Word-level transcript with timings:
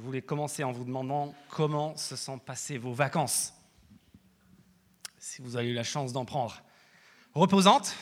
Je 0.00 0.04
voulais 0.06 0.22
commencer 0.22 0.64
en 0.64 0.72
vous 0.72 0.84
demandant 0.84 1.34
comment 1.50 1.94
se 1.94 2.16
sont 2.16 2.38
passées 2.38 2.78
vos 2.78 2.94
vacances, 2.94 3.52
si 5.18 5.42
vous 5.42 5.56
avez 5.56 5.68
eu 5.68 5.74
la 5.74 5.82
chance 5.82 6.14
d'en 6.14 6.24
prendre. 6.24 6.62
Reposantes 7.34 7.94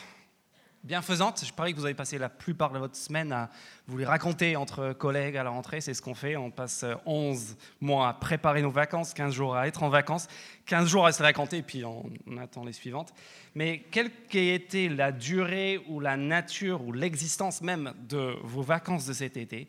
bienfaisante. 0.84 1.44
Je 1.44 1.52
parie 1.52 1.72
que 1.74 1.78
vous 1.78 1.84
avez 1.84 1.94
passé 1.94 2.16
la 2.16 2.28
plupart 2.28 2.70
de 2.70 2.78
votre 2.78 2.94
semaine 2.94 3.32
à 3.32 3.50
vous 3.88 3.98
les 3.98 4.04
raconter 4.04 4.54
entre 4.54 4.92
collègues 4.92 5.36
à 5.36 5.42
la 5.42 5.50
rentrée. 5.50 5.80
C'est 5.80 5.92
ce 5.92 6.00
qu'on 6.00 6.14
fait. 6.14 6.36
On 6.36 6.52
passe 6.52 6.84
11 7.04 7.56
mois 7.80 8.08
à 8.08 8.14
préparer 8.14 8.62
nos 8.62 8.70
vacances, 8.70 9.12
15 9.12 9.34
jours 9.34 9.56
à 9.56 9.66
être 9.66 9.82
en 9.82 9.88
vacances, 9.88 10.28
15 10.66 10.88
jours 10.88 11.04
à 11.04 11.10
se 11.10 11.20
raconter, 11.20 11.62
puis 11.62 11.84
on, 11.84 12.08
attend 12.40 12.64
les 12.64 12.72
suivantes. 12.72 13.12
Mais 13.56 13.80
quelle 13.90 14.12
qu'ait 14.28 14.54
été 14.54 14.88
la 14.88 15.10
durée 15.10 15.84
ou 15.88 15.98
la 15.98 16.16
nature 16.16 16.80
ou 16.84 16.92
l'existence 16.92 17.60
même 17.60 17.92
de 18.08 18.36
vos 18.44 18.62
vacances 18.62 19.04
de 19.04 19.12
cet 19.12 19.36
été, 19.36 19.66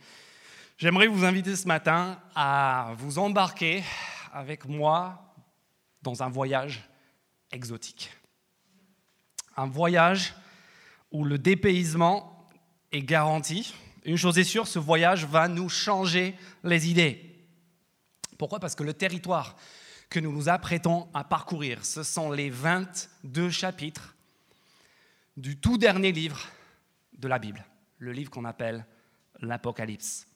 j'aimerais 0.80 1.08
vous 1.08 1.26
inviter 1.26 1.56
ce 1.56 1.68
matin 1.68 2.18
à 2.34 2.94
vous 2.98 3.20
embarquer 3.20 3.84
avec 4.34 4.66
moi 4.66 5.36
dans 6.02 6.24
un 6.24 6.30
voyage 6.30 6.90
exotique. 7.52 8.10
Un 9.58 9.68
voyage 9.68 10.34
où 11.12 11.26
le 11.26 11.38
dépaysement 11.38 12.48
est 12.94 13.02
garanti. 13.02 13.74
Une 14.06 14.18
chose 14.18 14.40
est 14.40 14.46
sûre, 14.46 14.68
ce 14.68 14.80
voyage 14.80 15.26
va 15.26 15.50
nous 15.50 15.68
changer 15.68 16.36
les 16.64 16.90
idées. 16.90 17.46
Pourquoi? 18.38 18.60
Parce 18.60 18.76
que 18.76 18.84
le 18.84 18.94
territoire 18.94 19.58
que 20.10 20.22
nous 20.22 20.32
nous 20.32 20.48
apprêtons 20.48 21.10
à 21.14 21.26
parcourir, 21.26 21.84
ce 21.84 22.04
sont 22.04 22.32
les 22.32 22.50
22 22.50 23.50
chapitres 23.50 24.16
du 25.36 25.58
tout 25.58 25.78
dernier 25.78 26.14
livre 26.14 26.48
de 27.18 27.28
la 27.28 27.38
Bible, 27.38 27.66
le 27.98 28.14
livre 28.14 28.32
qu'on 28.32 28.46
appelle 28.46 28.86
l'Apocalypse. 29.42 30.29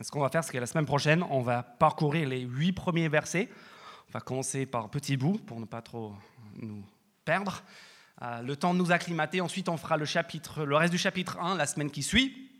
Ce 0.00 0.10
qu'on 0.10 0.20
va 0.20 0.28
faire, 0.28 0.44
c'est 0.44 0.52
que 0.52 0.58
la 0.58 0.66
semaine 0.66 0.84
prochaine, 0.84 1.24
on 1.30 1.40
va 1.40 1.62
parcourir 1.62 2.28
les 2.28 2.40
huit 2.40 2.72
premiers 2.72 3.08
versets. 3.08 3.48
On 4.08 4.12
va 4.12 4.20
commencer 4.20 4.66
par 4.66 4.90
petits 4.90 5.16
bouts 5.16 5.38
pour 5.46 5.58
ne 5.58 5.64
pas 5.64 5.80
trop 5.80 6.14
nous 6.56 6.84
perdre. 7.24 7.62
Euh, 8.22 8.40
le 8.42 8.56
temps 8.56 8.72
de 8.72 8.78
nous 8.78 8.92
acclimater. 8.92 9.40
Ensuite, 9.40 9.68
on 9.68 9.76
fera 9.76 9.96
le, 9.96 10.04
reste 10.76 10.90
du 10.92 10.98
chapitre 10.98 11.38
1 11.38 11.56
la 11.56 11.66
semaine 11.66 11.90
qui 11.90 12.02
suit. 12.02 12.50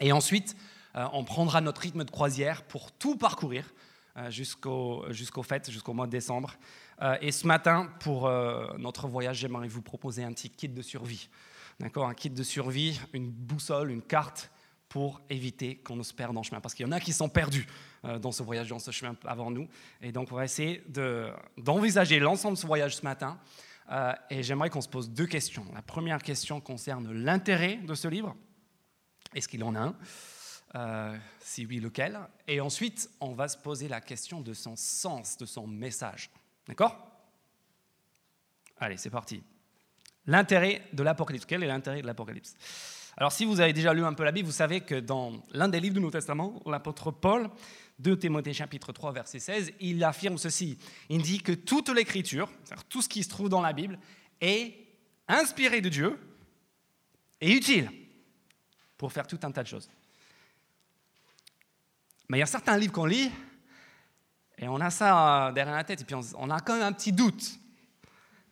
Et 0.00 0.12
ensuite, 0.12 0.56
euh, 0.96 1.06
on 1.12 1.24
prendra 1.24 1.60
notre 1.60 1.80
rythme 1.80 2.04
de 2.04 2.10
croisière 2.10 2.62
pour 2.64 2.92
tout 2.92 3.16
parcourir 3.16 3.64
euh, 4.16 4.30
jusqu'au 4.30 5.04
jusqu'au 5.10 5.42
fête, 5.42 5.70
jusqu'au 5.70 5.94
mois 5.94 6.06
de 6.06 6.12
décembre. 6.12 6.54
et 7.20 7.32
ce 7.32 7.46
matin, 7.48 7.90
pour 7.98 8.30
notre 8.78 9.08
voyage, 9.08 9.38
j'aimerais 9.38 9.66
vous 9.66 9.82
proposer 9.82 10.22
un 10.22 10.32
petit 10.32 10.50
kit 10.50 10.68
de 10.68 10.82
survie. 10.82 11.28
D'accord? 11.80 12.06
Un 12.06 12.14
kit 12.14 12.30
de 12.30 12.42
survie, 12.44 13.00
une 13.12 13.28
boussole, 13.28 13.90
une 13.90 14.02
carte 14.02 14.51
pour 14.92 15.22
éviter 15.30 15.76
qu'on 15.76 15.96
ne 15.96 16.02
se 16.02 16.12
perde 16.12 16.36
en 16.36 16.42
chemin. 16.42 16.60
Parce 16.60 16.74
qu'il 16.74 16.84
y 16.84 16.88
en 16.88 16.92
a 16.92 17.00
qui 17.00 17.14
sont 17.14 17.30
perdus 17.30 17.66
dans 18.20 18.30
ce 18.30 18.42
voyage, 18.42 18.68
dans 18.68 18.78
ce 18.78 18.90
chemin 18.90 19.16
avant 19.24 19.50
nous. 19.50 19.66
Et 20.02 20.12
donc, 20.12 20.30
on 20.30 20.34
va 20.34 20.44
essayer 20.44 20.84
d'envisager 21.56 22.20
l'ensemble 22.20 22.56
de 22.56 22.60
ce 22.60 22.66
voyage 22.66 22.96
ce 22.96 23.02
matin 23.02 23.38
euh, 23.90 24.12
et 24.28 24.42
j'aimerais 24.42 24.68
qu'on 24.68 24.82
se 24.82 24.88
pose 24.88 25.10
deux 25.10 25.26
questions. 25.26 25.64
La 25.74 25.80
première 25.80 26.22
question 26.22 26.60
concerne 26.60 27.10
l'intérêt 27.10 27.76
de 27.76 27.94
ce 27.94 28.06
livre. 28.06 28.36
Est-ce 29.34 29.48
qu'il 29.48 29.64
en 29.64 29.74
a 29.74 29.80
un? 29.80 29.96
Euh, 30.74 31.18
Si 31.40 31.64
oui, 31.64 31.80
lequel? 31.80 32.20
Et 32.46 32.60
ensuite, 32.60 33.08
on 33.20 33.32
va 33.32 33.48
se 33.48 33.56
poser 33.56 33.88
la 33.88 34.02
question 34.02 34.42
de 34.42 34.52
son 34.52 34.76
sens, 34.76 35.38
de 35.38 35.46
son 35.46 35.66
message. 35.66 36.30
D'accord? 36.66 36.96
Allez, 38.78 38.98
c'est 38.98 39.10
parti. 39.10 39.42
L'intérêt 40.26 40.82
de 40.92 41.02
l'Apocalypse. 41.02 41.46
Quel 41.46 41.62
est 41.62 41.66
l'intérêt 41.66 42.02
de 42.02 42.06
l'Apocalypse? 42.06 42.54
Alors, 43.16 43.32
si 43.32 43.44
vous 43.44 43.60
avez 43.60 43.72
déjà 43.72 43.92
lu 43.92 44.04
un 44.04 44.14
peu 44.14 44.24
la 44.24 44.32
Bible, 44.32 44.46
vous 44.46 44.52
savez 44.52 44.80
que 44.80 44.94
dans 44.94 45.42
l'un 45.52 45.68
des 45.68 45.80
livres 45.80 45.94
du 45.94 46.00
Nouveau 46.00 46.12
Testament, 46.12 46.62
l'apôtre 46.64 47.10
Paul 47.10 47.50
2 47.98 48.18
Timothée 48.18 48.54
chapitre 48.54 48.92
3 48.92 49.12
verset 49.12 49.38
16, 49.38 49.72
il 49.80 50.02
affirme 50.02 50.38
ceci. 50.38 50.78
Il 51.10 51.22
dit 51.22 51.42
que 51.42 51.52
toute 51.52 51.90
l'écriture, 51.90 52.50
tout 52.88 53.02
ce 53.02 53.08
qui 53.08 53.22
se 53.22 53.28
trouve 53.28 53.48
dans 53.50 53.60
la 53.60 53.74
Bible, 53.74 53.98
est 54.40 54.74
inspiré 55.28 55.80
de 55.80 55.88
Dieu 55.88 56.18
et 57.40 57.52
utile 57.52 57.90
pour 58.96 59.12
faire 59.12 59.26
tout 59.26 59.38
un 59.42 59.52
tas 59.52 59.62
de 59.62 59.68
choses. 59.68 59.90
Mais 62.28 62.38
il 62.38 62.40
y 62.40 62.44
a 62.44 62.46
certains 62.46 62.78
livres 62.78 62.92
qu'on 62.92 63.04
lit 63.04 63.30
et 64.56 64.68
on 64.68 64.80
a 64.80 64.90
ça 64.90 65.52
derrière 65.54 65.74
la 65.74 65.84
tête 65.84 66.00
et 66.00 66.04
puis 66.04 66.14
on 66.14 66.50
a 66.50 66.60
quand 66.60 66.74
même 66.74 66.82
un 66.82 66.92
petit 66.92 67.12
doute. 67.12 67.58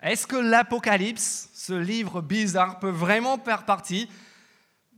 Est-ce 0.03 0.27
que 0.27 0.37
l'Apocalypse, 0.37 1.51
ce 1.55 1.73
livre 1.73 2.21
bizarre, 2.21 2.79
peut 2.79 2.91
vraiment 2.91 3.39
faire 3.39 3.65
partie 3.65 4.09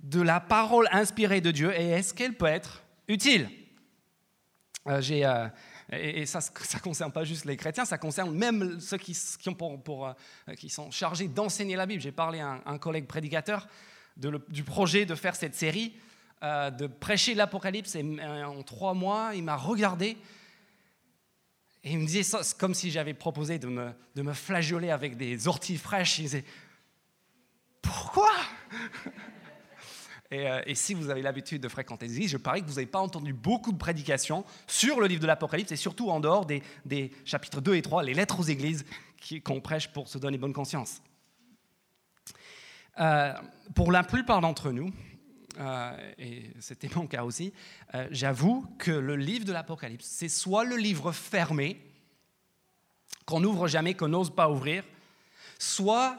de 0.03 0.21
la 0.21 0.41
parole 0.41 0.89
inspirée 0.93 1.41
de 1.41 1.51
Dieu 1.51 1.73
et 1.79 1.91
est-ce 1.91 2.13
qu'elle 2.13 2.35
peut 2.35 2.47
être 2.47 2.83
utile? 3.09 3.49
Euh, 4.89 5.01
euh, 5.11 5.49
et, 5.93 6.27
ça 6.27 6.41
ne 6.41 6.81
concerne 6.81 7.13
pas 7.13 7.25
juste 7.25 7.45
les 7.45 7.57
chrétiens, 7.57 7.85
ça 7.85 7.99
concerne 7.99 8.37
même 8.37 8.81
ceux 8.81 8.99
qui, 8.99 9.13
euh, 9.13 10.15
sont 10.69 10.91
chargés 10.91 11.29
d'enseigner 11.29 11.77
la 11.77 11.87
Bible. 11.87 12.03
J'ai 12.03 12.13
parlé 12.13 12.41
à 12.41 12.61
un, 12.65 12.79
collègue 12.79 13.07
prédicateur 13.07 13.69
du 14.17 14.65
projet 14.65 15.07
de 15.07 15.15
faire 15.15 15.37
cette 15.37 15.55
série, 15.55 15.95
de 16.43 16.87
prêcher 16.87 17.35
l'Apocalypse. 17.35 17.95
Et 17.95 18.05
en 18.23 18.63
trois 18.63 18.95
mois, 18.95 19.31
il 19.35 19.45
m'a 19.45 19.57
regardé 19.57 20.19
et 21.85 21.93
il 21.93 21.99
me 21.99 22.07
disait, 22.07 22.39
comme 22.59 22.75
si 22.75 22.91
j'avais 22.91 23.15
proposé 23.15 23.59
de 23.59 23.67
me, 23.67 23.91
de 24.15 24.91
avec 24.91 25.17
des 25.17 25.49
orties 25.49 25.79
fraîches. 25.79 26.19
Il 26.19 26.23
disait, 26.23 26.45
pourquoi? 27.81 28.31
Euh, 30.33 30.63
et, 30.65 30.75
si 30.75 30.95
vous 30.95 31.11
avez 31.11 31.21
l'habitude 31.21 31.61
de 31.61 31.69
fréquenter 31.69 32.07
les 32.07 32.17
églises, 32.17 32.31
je 32.31 32.37
parie 32.39 32.63
que 32.63 32.67
vous 32.67 32.75
n'avez 32.75 32.87
pas 32.87 33.01
entendu 33.01 33.33
beaucoup 33.33 33.73
de 33.73 33.77
prédications 33.77 34.45
sur 34.67 35.01
le 35.01 35.07
livre 35.07 35.21
de 35.21 35.27
l'Apocalypse 35.27 35.73
et 35.73 35.77
surtout 35.77 36.11
en 36.11 36.21
dehors 36.21 36.47
des, 36.47 36.63
chapitres 37.25 37.61
2 37.61 37.75
et 37.75 37.83
3, 37.83 38.03
les 38.03 38.15
lettres 38.15 38.41
aux 38.41 38.45
églises 38.45 38.85
qu'on 39.45 39.61
prêche 39.61 39.89
pour 39.89 40.09
se 40.09 40.19
donner 40.19 40.39
bonne 40.39 40.53
conscience. 40.53 41.03
Euh, 42.99 43.35
pour 43.75 43.93
la 43.93 44.03
plupart 44.03 44.41
d'entre 44.41 44.71
nous, 44.71 44.91
euh, 45.59 46.13
et 46.19 46.51
c'était 46.61 46.89
mon 46.95 47.07
cas 47.07 47.25
aussi, 47.25 47.53
j'avoue 48.11 48.67
que 48.79 48.91
le 48.91 49.17
livre 49.17 49.45
de 49.45 49.53
l'Apocalypse, 49.53 50.07
c'est 50.07 50.29
soit 50.29 50.65
le 50.65 50.77
livre 50.77 51.13
fermé, 51.13 51.79
qu'on 53.27 53.41
n'ouvre 53.41 53.69
jamais, 53.69 53.95
qu'on 53.95 54.09
n'ose 54.09 54.35
pas 54.35 54.51
ouvrir, 54.51 54.83
soit 55.59 56.19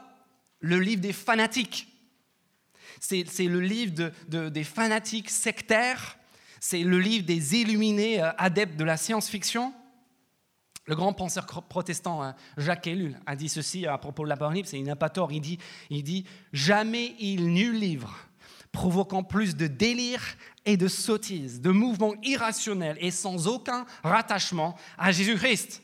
le 0.60 0.78
livre 0.78 1.02
des 1.02 1.12
fanatiques 1.12 1.93
c'est 3.04 3.46
le 3.46 3.60
livre 3.60 4.10
des 4.28 4.64
fanatiques 4.64 5.30
sectaires, 5.30 6.18
c'est 6.60 6.82
le 6.82 6.98
livre 6.98 7.26
des 7.26 7.56
illuminés 7.56 8.22
euh, 8.22 8.30
adeptes 8.38 8.76
de 8.76 8.84
la 8.84 8.96
science-fiction. 8.96 9.74
Le 10.86 10.96
grand 10.96 11.12
penseur 11.12 11.46
protestant 11.46 12.22
hein, 12.22 12.34
Jacques 12.56 12.86
Ellul 12.86 13.18
a 13.26 13.36
dit 13.36 13.48
ceci 13.48 13.86
à 13.86 13.98
propos 13.98 14.24
de 14.24 14.28
l'Apocalypse, 14.28 14.72
et 14.74 14.78
il 14.78 14.84
n'a 14.84 14.96
pas 14.96 15.10
tort, 15.10 15.32
il 15.32 15.40
dit, 15.40 15.58
il 15.90 16.02
dit 16.02 16.24
Jamais 16.52 17.14
il 17.18 17.52
n'eut 17.52 17.72
livre 17.72 18.16
provoquant 18.72 19.22
plus 19.22 19.56
de 19.56 19.68
délire 19.68 20.20
et 20.66 20.76
de 20.76 20.88
sottise, 20.88 21.60
de 21.60 21.70
mouvements 21.70 22.14
irrationnels 22.24 22.98
et 23.00 23.12
sans 23.12 23.46
aucun 23.46 23.86
rattachement 24.02 24.76
à 24.98 25.12
Jésus-Christ. 25.12 25.83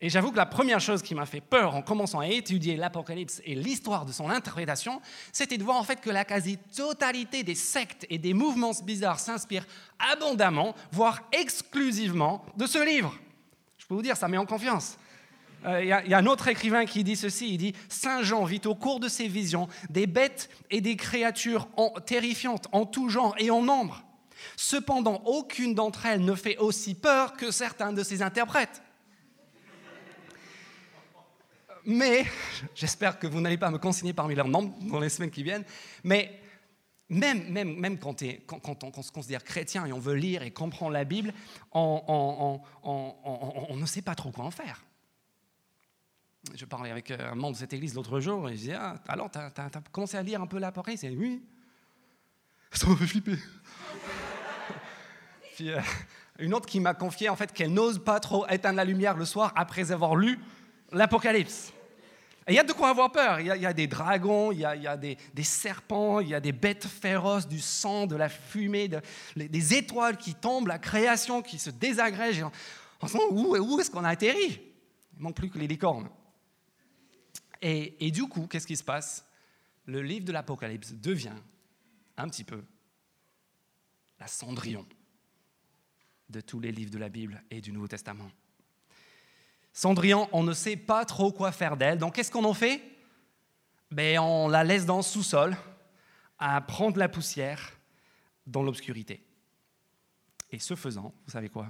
Et 0.00 0.10
j'avoue 0.10 0.30
que 0.30 0.36
la 0.36 0.46
première 0.46 0.80
chose 0.80 1.02
qui 1.02 1.16
m'a 1.16 1.26
fait 1.26 1.40
peur 1.40 1.74
en 1.74 1.82
commençant 1.82 2.20
à 2.20 2.28
étudier 2.28 2.76
l'Apocalypse 2.76 3.42
et 3.44 3.56
l'histoire 3.56 4.04
de 4.04 4.12
son 4.12 4.30
interprétation, 4.30 5.00
c'était 5.32 5.58
de 5.58 5.64
voir 5.64 5.76
en 5.76 5.82
fait 5.82 6.00
que 6.00 6.10
la 6.10 6.24
quasi-totalité 6.24 7.42
des 7.42 7.56
sectes 7.56 8.06
et 8.08 8.18
des 8.18 8.32
mouvements 8.32 8.70
bizarres 8.84 9.18
s'inspirent 9.18 9.66
abondamment, 10.12 10.76
voire 10.92 11.22
exclusivement, 11.32 12.44
de 12.56 12.66
ce 12.66 12.84
livre. 12.84 13.12
Je 13.78 13.86
peux 13.86 13.94
vous 13.94 14.02
dire, 14.02 14.16
ça 14.16 14.28
met 14.28 14.36
en 14.36 14.46
confiance. 14.46 14.98
Euh, 15.66 15.82
il 15.82 15.88
y, 15.88 16.14
a 16.14 16.18
un 16.18 16.26
autre 16.26 16.46
écrivain 16.46 16.86
qui 16.86 17.02
dit 17.02 17.16
ceci, 17.16 17.54
il 17.54 17.58
dit, 17.58 17.74
Saint 17.88 18.22
Jean 18.22 18.44
vit 18.44 18.60
au 18.66 18.76
cours 18.76 19.00
de 19.00 19.08
ses 19.08 19.26
visions 19.26 19.66
des 19.90 20.06
bêtes 20.06 20.48
et 20.70 20.80
des 20.80 20.94
créatures 20.94 21.66
terrifiantes 22.06 22.68
en 22.70 22.86
tout 22.86 23.08
genre 23.08 23.34
et 23.38 23.50
en 23.50 23.62
nombre. 23.62 24.04
Cependant, 24.56 25.20
aucune 25.24 25.74
d'entre 25.74 26.06
elles 26.06 26.24
ne 26.24 26.36
fait 26.36 26.56
aussi 26.58 26.94
peur 26.94 27.32
que 27.32 27.50
certains 27.50 27.92
de 27.92 28.04
ses 28.04 28.22
interprètes. 28.22 28.82
Mais, 31.86 32.26
j'espère 32.74 33.18
que 33.18 33.26
vous 33.26 33.40
n'allez 33.40 33.58
pas 33.58 33.70
me 33.70 33.78
consigner 33.78 34.12
parmi 34.12 34.34
leurs 34.34 34.48
membres 34.48 34.74
dans 34.82 35.00
les 35.00 35.08
semaines 35.08 35.30
qui 35.30 35.42
viennent, 35.42 35.64
mais 36.04 36.40
même, 37.08 37.50
même, 37.50 37.74
même 37.76 37.98
quand, 37.98 38.22
on, 38.22 39.02
se 39.02 39.10
considère 39.10 39.42
chrétien 39.42 39.86
et 39.86 39.92
on 39.92 39.98
veut 39.98 40.14
lire 40.14 40.42
et 40.42 40.50
comprendre 40.50 40.92
la 40.92 41.04
Bible, 41.04 41.32
on, 41.72 42.60
ne 43.74 43.86
sait 43.86 44.02
pas 44.02 44.14
trop 44.14 44.30
quoi 44.30 44.44
en 44.44 44.50
faire. 44.50 44.84
Je 46.54 46.64
parlais 46.64 46.90
avec 46.90 47.10
un 47.10 47.34
membre 47.34 47.54
de 47.54 47.58
cette 47.58 47.72
église 47.72 47.94
l'autre 47.94 48.20
jour 48.20 48.48
et 48.48 48.52
je 48.52 48.58
disais 48.58 48.74
ah, 48.74 48.94
Alors, 49.08 49.30
tu 49.30 49.38
as, 49.38 49.70
commencé 49.90 50.16
à 50.16 50.22
lire 50.22 50.40
un 50.40 50.46
peu 50.46 50.58
l'Apocalypse 50.58 51.02
Il 51.02 51.10
dit 51.10 51.16
Oui. 51.16 51.42
Ça 52.72 52.86
m'a 52.86 52.96
fait 52.96 53.06
flipper. 53.06 53.36
Puis, 55.56 55.70
euh, 55.70 55.80
une 56.38 56.54
autre 56.54 56.66
qui 56.66 56.80
m'a 56.80 56.94
confié 56.94 57.28
en 57.28 57.36
fait 57.36 57.52
qu'elle 57.52 57.72
n'ose 57.72 57.98
pas 57.98 58.20
trop 58.20 58.46
éteindre 58.48 58.76
la 58.76 58.84
lumière 58.84 59.16
le 59.16 59.24
soir 59.24 59.52
après 59.56 59.90
avoir 59.90 60.14
lu 60.14 60.38
l'Apocalypse. 60.92 61.72
Et 62.46 62.52
il 62.52 62.54
y 62.54 62.58
a 62.58 62.64
de 62.64 62.72
quoi 62.72 62.88
avoir 62.88 63.12
peur. 63.12 63.40
Il 63.40 63.46
y 63.46 63.66
a, 63.66 63.72
des 63.74 63.86
dragons, 63.86 64.52
il 64.52 64.60
y 64.60 64.64
a, 64.64 64.96
des, 64.96 65.18
serpents, 65.42 66.20
il 66.20 66.28
y 66.28 66.34
a 66.34 66.40
des 66.40 66.52
bêtes 66.52 66.86
féroces, 66.86 67.46
du 67.46 67.60
sang, 67.60 68.06
de 68.06 68.16
la 68.16 68.30
fumée, 68.30 68.88
des 69.36 69.74
étoiles 69.74 70.16
qui 70.16 70.34
tombent, 70.34 70.68
la 70.68 70.78
création 70.78 71.42
qui 71.42 71.58
se 71.58 71.68
désagrège. 71.68 72.42
En 73.00 73.06
ce 73.06 73.18
moment, 73.18 73.32
où, 73.32 73.78
est-ce 73.78 73.90
qu'on 73.90 74.04
a 74.04 74.08
atterri 74.08 74.62
Il 75.16 75.22
manque 75.22 75.36
plus 75.36 75.50
que 75.50 75.58
les 75.58 75.66
licornes. 75.66 76.08
Et 77.60 78.10
du 78.10 78.26
coup, 78.26 78.46
qu'est-ce 78.46 78.66
qui 78.66 78.76
se 78.76 78.84
passe? 78.84 79.26
Le 79.84 80.00
livre 80.00 80.24
de 80.24 80.32
l'Apocalypse 80.32 80.92
devient 80.92 81.36
un 82.16 82.28
petit 82.28 82.44
peu 82.44 82.62
la 84.18 84.26
cendrillon 84.26 84.86
de 86.28 86.40
tous 86.40 86.60
les 86.60 86.72
livres 86.72 86.90
de 86.90 86.98
la 86.98 87.08
Bible 87.08 87.42
et 87.50 87.60
du 87.60 87.72
Nouveau 87.72 87.88
Testament. 87.88 88.30
Cendrillon, 89.78 90.28
on 90.32 90.42
ne 90.42 90.54
sait 90.54 90.74
pas 90.74 91.04
trop 91.04 91.30
quoi 91.30 91.52
faire 91.52 91.76
d'elle, 91.76 91.98
donc 91.98 92.16
qu'est-ce 92.16 92.32
qu'on 92.32 92.44
en 92.44 92.52
fait? 92.52 92.82
Ben, 93.92 94.18
On 94.18 94.48
la 94.48 94.64
laisse 94.64 94.84
dans 94.84 94.96
le 94.96 95.02
sous-sol, 95.04 95.56
à 96.36 96.60
prendre 96.62 96.98
la 96.98 97.08
poussière 97.08 97.78
dans 98.44 98.64
l'obscurité. 98.64 99.24
Et 100.50 100.58
ce 100.58 100.74
faisant, 100.74 101.14
vous 101.24 101.30
savez 101.30 101.48
quoi? 101.48 101.68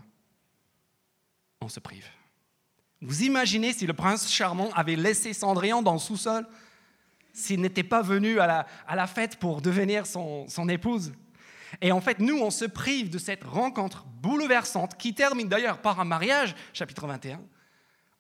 On 1.60 1.69
se 1.69 1.81
prive. 1.81 2.06
Vous 3.02 3.25
imaginez 3.25 3.75
si 3.75 3.87
le 3.87 3.93
prince 3.93 4.32
charmant 4.32 4.70
avait 4.70 4.96
laissé 4.96 5.34
Cendrillon 5.34 5.82
dans 5.82 5.93
le 5.93 5.99
sous-sol, 5.99 6.49
s'il 7.34 7.60
n'était 7.60 7.82
pas 7.82 8.00
venu 8.00 8.40
à 8.40 8.46
la, 8.46 8.66
à 8.87 8.96
la, 8.96 9.06
fête 9.06 9.37
pour 9.37 9.60
devenir 9.60 10.06
son, 10.06 10.49
son 10.49 10.70
épouse? 10.70 11.12
Et 11.82 11.93
en 11.93 12.00
fait, 12.00 12.20
nous, 12.20 12.38
on 12.38 12.50
se 12.50 12.64
prive 12.64 13.10
de 13.10 13.19
cette 13.19 13.44
rencontre 13.44 14.06
bouleversante 14.06 14.96
qui 14.96 15.12
termine 15.12 15.46
d'ailleurs 15.46 15.82
par 15.82 16.00
un 16.00 16.06
mariage, 16.06 16.55
chapitre 16.72 17.06
21. 17.06 17.43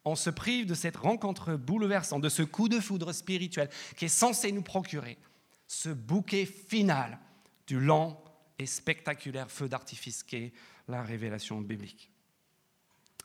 On 0.08 0.16
se 0.16 0.30
prive 0.30 0.64
de 0.64 0.72
cette 0.72 0.96
rencontre 0.96 1.54
bouleversante, 1.54 2.22
de 2.22 2.30
ce 2.30 2.42
coup 2.42 2.70
de 2.70 2.80
foudre 2.80 3.12
spirituel 3.12 3.68
qui 3.94 4.06
est 4.06 4.08
censé 4.08 4.52
nous 4.52 4.62
procurer 4.62 5.18
ce 5.66 5.90
bouquet 5.90 6.46
final 6.46 7.18
du 7.66 7.78
lent 7.78 8.22
et 8.58 8.64
spectaculaire 8.64 9.50
feu 9.50 9.68
d'artifice 9.68 10.22
qu'est 10.22 10.52
la 10.88 11.02
révélation 11.02 11.60
biblique. 11.60 12.10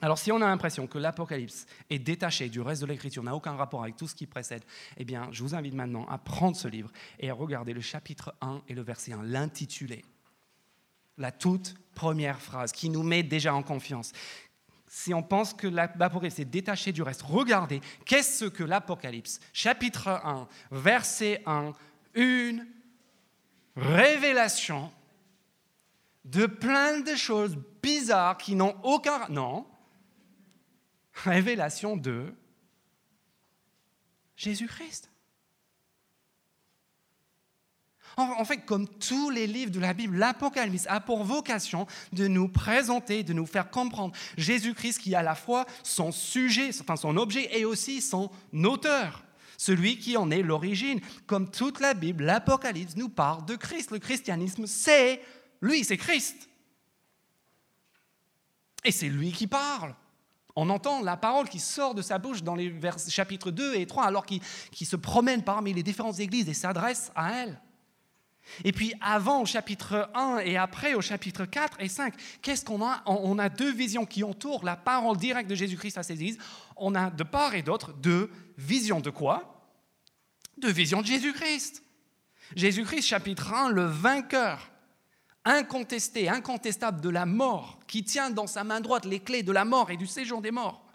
Alors 0.02 0.18
si 0.18 0.34
on 0.34 0.42
a 0.42 0.46
l'impression 0.46 0.86
que 0.86 0.98
l'Apocalypse 0.98 1.66
est 1.90 2.00
détaché 2.00 2.50
du 2.50 2.60
reste 2.60 2.82
de 2.82 2.88
l'Écriture, 2.88 3.24
n'a 3.24 3.34
aucun 3.34 3.56
rapport 3.56 3.84
avec 3.84 3.96
tout 3.96 4.10
ce 4.10 4.16
qui 4.16 4.28
précède, 4.28 4.66
eh 4.98 5.06
je 5.32 5.42
vous 5.42 5.56
invite 5.56 5.76
maintenant 5.76 6.06
à 6.08 6.18
prendre 6.18 6.58
ce 6.58 6.68
livre 6.68 6.92
et 7.18 7.30
à 7.30 7.34
regarder 7.34 7.72
le 7.72 7.80
chapitre 7.80 8.36
1 8.42 8.62
et 8.68 8.74
le 8.74 8.82
verset 8.82 9.14
1, 9.14 9.24
l'intitulé 9.24 10.04
la 11.18 11.32
toute 11.32 11.76
première 11.96 12.42
phrase 12.42 12.74
qui 12.74 12.90
nous 12.90 13.04
met 13.04 13.24
déjà 13.24 13.54
en 13.54 13.64
confiance. 13.64 14.12
Si 14.96 15.12
on 15.12 15.24
pense 15.24 15.56
que 15.56 15.66
l'Apocalypse 15.66 16.38
est 16.38 16.46
détaché 16.46 16.92
du 16.92 17.02
reste, 17.02 17.24
regardez, 17.24 17.82
qu'est-ce 18.06 18.46
que 18.46 18.64
l'Apocalypse, 18.64 19.40
chapitre 19.52 20.08
1, 20.08 20.48
verset 20.70 21.42
1, 21.48 21.74
une 22.14 22.68
révélation 23.76 24.94
de 26.26 26.46
plein 26.46 27.00
de 27.00 27.16
choses 27.16 27.58
bizarres 27.82 28.38
qui 28.38 28.54
n'ont 28.54 28.78
aucun... 28.84 29.28
Non, 29.30 29.66
révélation 31.12 31.98
de 31.98 32.32
Jésus-Christ. 34.36 35.10
En 38.18 38.46
fait, 38.46 38.66
comme 38.66 38.88
tous 38.88 39.30
les 39.30 39.48
livres 39.48 39.72
de 39.72 39.80
la 39.80 39.94
Bible, 39.94 40.18
l'Apocalypse 40.18 40.86
a 40.88 41.00
pour 41.00 41.24
vocation 41.24 41.88
de 42.12 42.28
nous 42.28 42.48
présenter, 42.48 43.24
de 43.24 43.34
nous 43.34 43.46
faire 43.46 43.72
comprendre 43.72 44.14
Jésus-Christ 44.38 45.00
qui 45.00 45.14
est 45.14 45.16
à 45.16 45.24
la 45.24 45.36
fois 45.36 45.66
son 45.84 46.12
sujet, 46.12 46.70
enfin 46.80 46.96
son 46.96 47.18
objet 47.18 47.50
et 47.58 47.66
aussi 47.66 48.02
son 48.02 48.30
auteur, 48.54 49.24
celui 49.58 49.98
qui 49.98 50.16
en 50.16 50.30
est 50.30 50.44
l'origine. 50.44 51.02
Comme 51.26 51.50
toute 51.50 51.80
la 51.80 51.96
Bible, 51.96 52.26
l'Apocalypse 52.26 52.96
nous 52.96 53.10
parle 53.10 53.46
de 53.46 53.56
Christ. 53.56 53.90
Le 53.90 54.00
christianisme, 54.00 54.68
c'est 54.68 55.22
lui, 55.62 55.84
c'est 55.84 55.98
Christ. 55.98 56.50
Et 58.84 58.92
c'est 58.92 59.10
lui 59.10 59.32
qui 59.32 59.48
parle. 59.48 59.96
On 60.56 60.70
entend 60.70 61.02
la 61.02 61.18
parole 61.18 61.50
qui 61.50 61.60
sort 61.60 61.96
de 61.96 62.04
sa 62.04 62.20
bouche 62.20 62.44
dans 62.44 62.54
les 62.54 62.72
chapitres 63.10 63.50
2 63.50 63.76
et 63.76 63.88
3 63.88 64.04
alors 64.04 64.26
qu'il 64.26 64.42
se 64.86 64.96
promène 64.96 65.44
parmi 65.44 65.74
les 65.74 65.82
différentes 65.82 66.20
églises 66.20 66.48
et 66.48 66.54
s'adresse 66.54 67.12
à 67.16 67.34
elles. 67.34 67.60
Et 68.64 68.72
puis 68.72 68.94
avant 69.02 69.42
au 69.42 69.46
chapitre 69.46 70.10
1 70.14 70.40
et 70.40 70.58
après 70.58 70.94
au 70.94 71.02
chapitre 71.02 71.46
4 71.46 71.78
et 71.80 71.88
5, 71.88 72.14
qu'est-ce 72.42 72.66
qu'on 72.66 72.86
a? 72.86 73.02
On 73.06 73.40
a 73.40 73.50
deux 73.50 73.72
visions 73.72 74.06
qui 74.06 74.24
entourent 74.24 74.64
la 74.64 74.76
parole 74.76 75.18
directe 75.18 75.50
de 75.50 75.56
Jésus-Christ 75.56 75.98
à 75.98 76.04
ses 76.04 76.14
églises. 76.14 76.38
On 76.76 76.94
a 76.96 77.10
de 77.10 77.24
part 77.24 77.56
et 77.56 77.62
d'autre 77.62 77.94
deux 77.94 78.30
visions 78.58 79.00
de 79.00 79.10
quoi? 79.10 79.66
Deux 80.58 80.72
visions 80.72 81.02
de 81.02 81.08
Jésus-Christ. 81.08 81.84
Jésus-Christ, 82.56 83.04
chapitre 83.04 83.54
1, 83.54 83.70
le 83.70 83.86
vainqueur, 83.86 84.70
incontesté, 85.46 86.30
incontestable 86.30 87.02
de 87.02 87.10
la 87.10 87.26
mort, 87.26 87.80
qui 87.88 88.04
tient 88.04 88.30
dans 88.30 88.48
sa 88.48 88.64
main 88.64 88.82
droite 88.82 89.06
les 89.06 89.20
clés 89.20 89.44
de 89.44 89.52
la 89.52 89.66
mort 89.66 89.90
et 89.90 89.98
du 89.98 90.06
séjour 90.06 90.42
des 90.42 90.52
morts. 90.52 90.86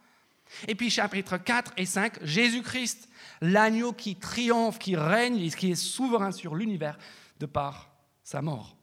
Et 0.67 0.75
puis 0.75 0.91
chapitre 0.91 1.37
4 1.37 1.73
et 1.77 1.87
5, 1.87 2.25
Jésus-Christ, 2.25 3.09
l'agneau 3.41 3.93
qui 3.93 4.17
triomphe, 4.17 4.79
qui 4.79 4.97
règne, 4.97 5.51
qui 5.51 5.73
est 5.73 5.75
souverain 5.75 6.33
sur 6.33 6.55
l'univers, 6.55 6.99
de 7.38 7.46
par 7.46 7.90
sa 8.23 8.43
mort. 8.43 8.76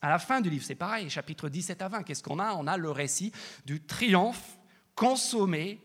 À 0.00 0.10
la 0.10 0.18
fin 0.18 0.40
du 0.40 0.48
livre, 0.48 0.64
c'est 0.64 0.74
pareil, 0.74 1.10
chapitre 1.10 1.48
17 1.48 1.82
à 1.82 1.88
20, 1.88 2.02
qu'est-ce 2.04 2.22
qu'on 2.22 2.38
a? 2.38 2.54
On 2.54 2.66
a 2.66 2.76
le 2.76 2.90
récit 2.90 3.32
du 3.64 3.82
triomphe 3.82 4.58
consommé 4.94 5.80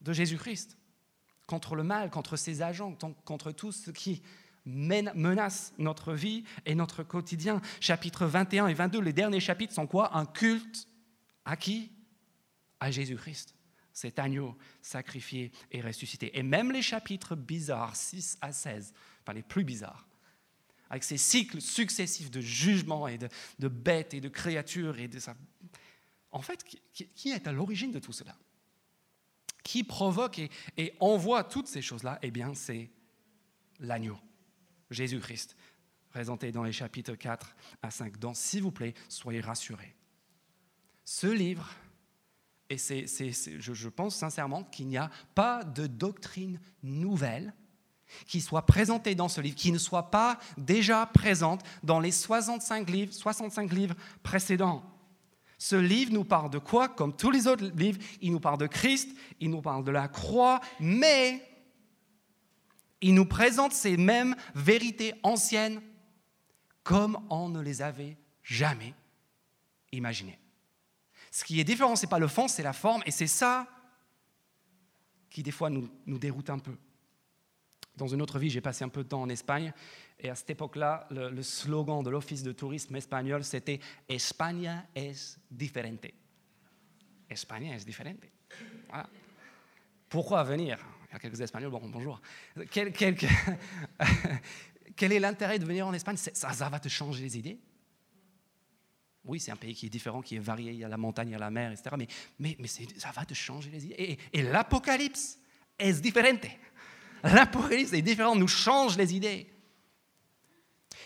de 0.00 0.12
Jésus-Christ 0.12 0.76
contre 1.46 1.74
le 1.74 1.82
mal, 1.82 2.10
contre 2.10 2.36
ses 2.36 2.62
agents, 2.62 2.96
contre 3.24 3.52
tout 3.52 3.72
ce 3.72 3.90
qui 3.90 4.22
menace 4.64 5.72
notre 5.78 6.12
vie 6.12 6.44
et 6.66 6.74
notre 6.74 7.02
quotidien. 7.02 7.60
Chapitre 7.80 8.26
21 8.26 8.68
et 8.68 8.74
22, 8.74 9.00
les 9.00 9.12
derniers 9.12 9.40
chapitres 9.40 9.74
sont 9.74 9.86
quoi? 9.86 10.16
Un 10.16 10.26
culte 10.26 10.86
à 11.44 11.56
qui? 11.56 11.90
À 12.80 12.90
Jésus-Christ, 12.90 13.54
cet 13.92 14.18
agneau 14.18 14.56
sacrifié 14.80 15.52
et 15.70 15.80
ressuscité. 15.80 16.36
Et 16.38 16.42
même 16.42 16.72
les 16.72 16.82
chapitres 16.82 17.36
bizarres, 17.36 17.96
6 17.96 18.38
à 18.40 18.52
16, 18.52 18.92
enfin 19.22 19.32
les 19.32 19.42
plus 19.42 19.64
bizarres, 19.64 20.06
avec 20.92 21.04
ces 21.04 21.16
cycles 21.16 21.62
successifs 21.62 22.30
de 22.30 22.42
jugement 22.42 23.08
et 23.08 23.16
de, 23.16 23.68
bêtes 23.68 24.12
et 24.12 24.20
de 24.20 24.28
créatures 24.28 24.98
et 24.98 25.08
de 25.08 25.18
ça. 25.18 25.34
En 26.30 26.42
fait, 26.42 26.62
qui, 26.92 27.30
est 27.30 27.46
à 27.48 27.52
l'origine 27.52 27.92
de 27.92 27.98
tout 27.98 28.12
cela? 28.12 28.36
Qui 29.64 29.84
provoque 29.84 30.38
et, 30.76 30.92
envoie 31.00 31.44
toutes 31.44 31.66
ces 31.66 31.80
choses-là? 31.80 32.18
Eh 32.20 32.30
bien, 32.30 32.52
c'est 32.52 32.90
l'agneau, 33.80 34.18
Jésus-Christ, 34.90 35.56
présenté 36.10 36.52
dans 36.52 36.62
les 36.62 36.72
chapitres 36.72 37.14
4 37.14 37.56
à 37.80 37.90
5. 37.90 38.18
Donc, 38.18 38.36
s'il 38.36 38.62
vous 38.62 38.70
plaît, 38.70 38.92
soyez 39.08 39.40
rassurés. 39.40 39.96
Ce 41.06 41.26
livre, 41.26 41.70
et 42.68 42.76
c'est, 42.76 43.06
je 43.06 43.88
pense 43.88 44.14
sincèrement 44.14 44.64
qu'il 44.64 44.88
n'y 44.88 44.98
a 44.98 45.10
pas 45.34 45.64
de 45.64 45.86
doctrine 45.86 46.60
nouvelle 46.82 47.54
qui 48.26 48.40
soit 48.40 48.66
présentée 48.66 49.14
dans 49.14 49.28
ce 49.28 49.40
livre, 49.40 49.56
qui 49.56 49.72
ne 49.72 49.78
soit 49.78 50.10
pas 50.10 50.38
déjà 50.56 51.06
présente 51.06 51.62
dans 51.82 52.00
les 52.00 52.12
65 52.12 52.88
livres, 52.90 53.12
65 53.12 53.72
livres 53.72 53.94
précédents. 54.22 54.82
Ce 55.58 55.76
livre 55.76 56.12
nous 56.12 56.24
parle 56.24 56.50
de 56.50 56.58
quoi? 56.58 56.88
Comme 56.88 57.14
tous 57.14 57.30
les 57.30 57.46
autres 57.46 57.64
livres, 57.76 58.00
il 58.20 58.32
nous 58.32 58.40
parle 58.40 58.58
de 58.58 58.66
Christ, 58.66 59.08
il 59.40 59.50
nous 59.50 59.62
parle 59.62 59.84
de 59.84 59.92
la 59.92 60.08
croix, 60.08 60.60
mais 60.80 61.40
il 63.00 63.14
nous 63.14 63.26
présente 63.26 63.72
ces 63.72 63.96
mêmes 63.96 64.34
vérités 64.54 65.14
anciennes 65.22 65.80
comme 66.82 67.18
on 67.30 67.48
ne 67.48 67.60
les 67.60 67.80
avait 67.80 68.16
jamais 68.42 68.94
imaginées. 69.92 70.38
Ce 71.30 71.44
qui 71.44 71.60
est 71.60 71.64
différent, 71.64 71.96
ce 71.96 72.06
n'est 72.06 72.10
pas 72.10 72.18
le 72.18 72.28
fond, 72.28 72.48
c'est 72.48 72.62
la 72.62 72.72
forme, 72.72 73.02
et 73.06 73.10
c'est 73.10 73.26
ça 73.26 73.66
qui 75.30 75.42
des 75.42 75.50
fois 75.50 75.70
nous 75.70 76.18
déroute 76.18 76.50
un 76.50 76.58
peu. 76.58 76.76
Dans 77.96 78.08
une 78.08 78.22
autre 78.22 78.38
vie, 78.38 78.48
j'ai 78.48 78.60
passé 78.60 78.84
un 78.84 78.88
peu 78.88 79.04
de 79.04 79.08
temps 79.08 79.22
en 79.22 79.28
Espagne. 79.28 79.72
Et 80.18 80.30
à 80.30 80.34
cette 80.34 80.50
époque-là, 80.50 81.06
le, 81.10 81.42
slogan 81.42 82.02
de 82.02 82.10
l'Office 82.10 82.42
de 82.42 82.52
tourisme 82.52 82.96
espagnol, 82.96 83.44
c'était 83.44 83.80
España 84.08 84.86
es 84.94 85.38
diferente. 85.50 86.06
España 87.28 87.74
es 87.74 87.84
diferente. 87.84 88.24
Pourquoi 90.08 90.42
venir? 90.44 90.78
Il 91.08 91.12
y 91.12 91.16
a 91.16 91.18
quelques 91.18 91.40
Espagnols, 91.40 91.70
bon, 91.70 91.88
bonjour. 91.88 92.20
Quel, 92.70 92.88
est 95.00 95.18
l'intérêt 95.18 95.58
de 95.58 95.64
venir 95.64 95.86
en 95.86 95.92
Espagne? 95.92 96.16
Ça, 96.16 96.68
va 96.68 96.78
te 96.78 96.88
changer 96.88 97.24
les 97.24 97.38
idées? 97.38 97.58
Oui, 99.24 99.40
c'est 99.40 99.50
un 99.50 99.56
pays 99.56 99.74
qui 99.74 99.86
est 99.86 99.90
différent, 99.90 100.22
qui 100.22 100.36
est 100.36 100.40
varié, 100.40 100.72
il 100.72 100.78
y 100.78 100.84
a 100.84 100.88
la 100.88 100.96
montagne, 100.96 101.28
il 101.28 101.32
y 101.32 101.34
a 101.34 101.38
la 101.38 101.50
mer, 101.50 101.72
etc. 101.72 101.96
Mais, 102.38 102.56
ça 102.96 103.10
va 103.10 103.24
te 103.24 103.34
changer 103.34 103.70
les 103.70 103.86
idées. 103.86 103.94
Et, 103.98 104.18
et 104.32 104.42
l'Apocalypse 104.42 105.38
es 105.78 106.00
diferente. 106.00 106.46
L'Apocalypse 107.22 107.92
est 107.92 108.02
différent, 108.02 108.34
nous 108.34 108.48
change 108.48 108.96
les 108.96 109.14
idées. 109.14 109.48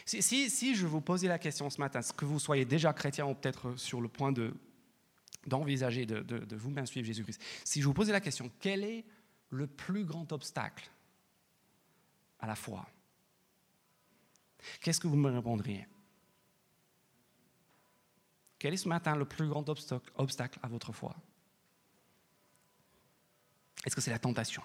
Si, 0.05 0.75
je 0.75 0.87
vous 0.87 1.01
posais 1.01 1.29
la 1.29 1.39
question 1.39 1.69
ce 1.69 1.81
matin, 1.81 1.99
est-ce 1.99 2.13
que 2.13 2.25
vous 2.25 2.39
soyez 2.39 2.65
déjà 2.65 2.93
chrétien 2.93 3.27
ou 3.27 3.35
peut-être 3.35 3.77
sur 3.77 4.01
le 4.01 4.09
point 4.09 4.33
de, 4.33 4.55
d'envisager 5.47 6.07
de, 6.07 6.57
vous-même 6.57 6.87
suivre 6.87 7.07
Jésus-Christ, 7.07 7.43
si 7.65 7.81
je 7.81 7.87
vous 7.87 7.95
posais 7.95 8.13
la 8.13 8.21
question, 8.21 8.51
quelle 8.61 8.85
est 8.85 9.05
le 9.51 9.67
plus 9.67 10.05
grand 10.05 10.31
obstacle 10.33 10.89
à 12.39 12.47
la 12.47 12.55
foi? 12.55 12.87
Qu'est-ce 14.81 15.01
que 15.01 15.09
vous 15.09 15.17
me 15.17 15.31
répondriez? 15.31 15.87
Quel 18.59 18.75
est 18.75 18.79
ce 18.79 18.89
matin 18.89 19.17
le 19.17 19.25
plus 19.25 19.49
grand 19.49 19.69
obstacle 19.69 20.59
à 20.63 20.69
votre 20.69 20.93
foi? 20.93 21.15
Est-ce 23.85 23.95
que 23.95 24.01
c'est 24.01 24.11
la 24.11 24.19
tentation? 24.19 24.63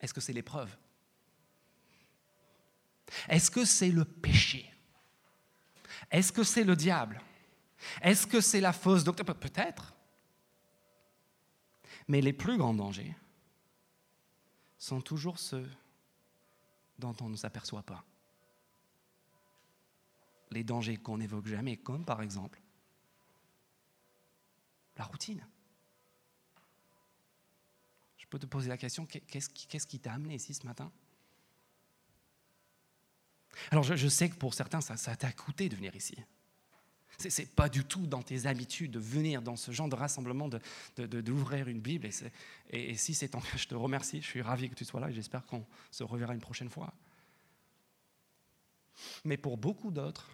Est-ce 0.00 0.14
que 0.14 0.20
c'est 0.20 0.32
l'épreuve? 0.32 0.74
Est-ce 3.28 3.50
que 3.50 3.64
c'est 3.64 3.90
le 3.90 4.04
péché? 4.04 4.72
Est-ce 6.10 6.32
que 6.32 6.42
c'est 6.42 6.64
le 6.64 6.76
diable? 6.76 7.20
Est-ce 8.02 8.26
que 8.26 8.40
c'est 8.40 8.60
la 8.60 8.72
fausse 8.72 9.04
doctrine? 9.04 9.34
Peut-être. 9.34 9.94
Mais 12.08 12.20
les 12.20 12.32
plus 12.32 12.56
grands 12.56 12.74
dangers 12.74 13.14
sont 14.78 15.00
toujours 15.00 15.38
ceux 15.38 15.68
dont 16.98 17.14
on 17.20 17.28
ne 17.28 17.36
s'aperçoit 17.36 17.82
pas. 17.82 18.04
Les 20.50 20.64
dangers 20.64 20.96
qu'on 20.96 21.18
n'évoque 21.18 21.46
jamais, 21.46 21.76
comme 21.76 22.04
par 22.04 22.22
exemple 22.22 22.60
la 24.96 25.04
routine. 25.04 25.46
Peux 28.30 28.38
te 28.38 28.46
poser 28.46 28.68
la 28.68 28.76
question, 28.76 29.06
qu'est-ce 29.06 29.86
qui 29.86 29.98
t'a 29.98 30.12
amené 30.12 30.36
ici 30.36 30.54
ce 30.54 30.64
matin? 30.64 30.90
Alors 33.70 33.82
je, 33.82 34.08
sais 34.08 34.30
que 34.30 34.36
pour 34.36 34.54
certains, 34.54 34.80
ça 34.80 35.16
t'a 35.16 35.32
coûté 35.32 35.68
de 35.68 35.74
venir 35.74 35.94
ici. 35.96 36.16
Ce 37.18 37.42
n'est 37.42 37.46
pas 37.46 37.68
du 37.68 37.84
tout 37.84 38.06
dans 38.06 38.22
tes 38.22 38.46
habitudes 38.46 38.92
de 38.92 38.98
venir 38.98 39.42
dans 39.42 39.56
ce 39.56 39.72
genre 39.72 39.88
de 39.88 39.94
rassemblement, 39.94 40.48
d'ouvrir 40.96 41.66
de, 41.66 41.70
une 41.70 41.80
Bible. 41.80 42.08
Et, 42.70 42.90
et, 42.90 42.96
si 42.96 43.12
c'est 43.12 43.28
ton 43.28 43.40
cas, 43.40 43.56
je 43.56 43.66
te 43.66 43.74
remercie. 43.74 44.22
Je 44.22 44.26
suis 44.26 44.42
ravi 44.42 44.70
que 44.70 44.74
tu 44.74 44.84
sois 44.84 45.00
là 45.00 45.10
et 45.10 45.12
j'espère 45.12 45.44
qu'on 45.44 45.66
se 45.90 46.02
reverra 46.02 46.32
une 46.32 46.40
prochaine 46.40 46.70
fois. 46.70 46.94
Mais 49.24 49.36
pour 49.36 49.58
beaucoup 49.58 49.90
d'autres, 49.90 50.30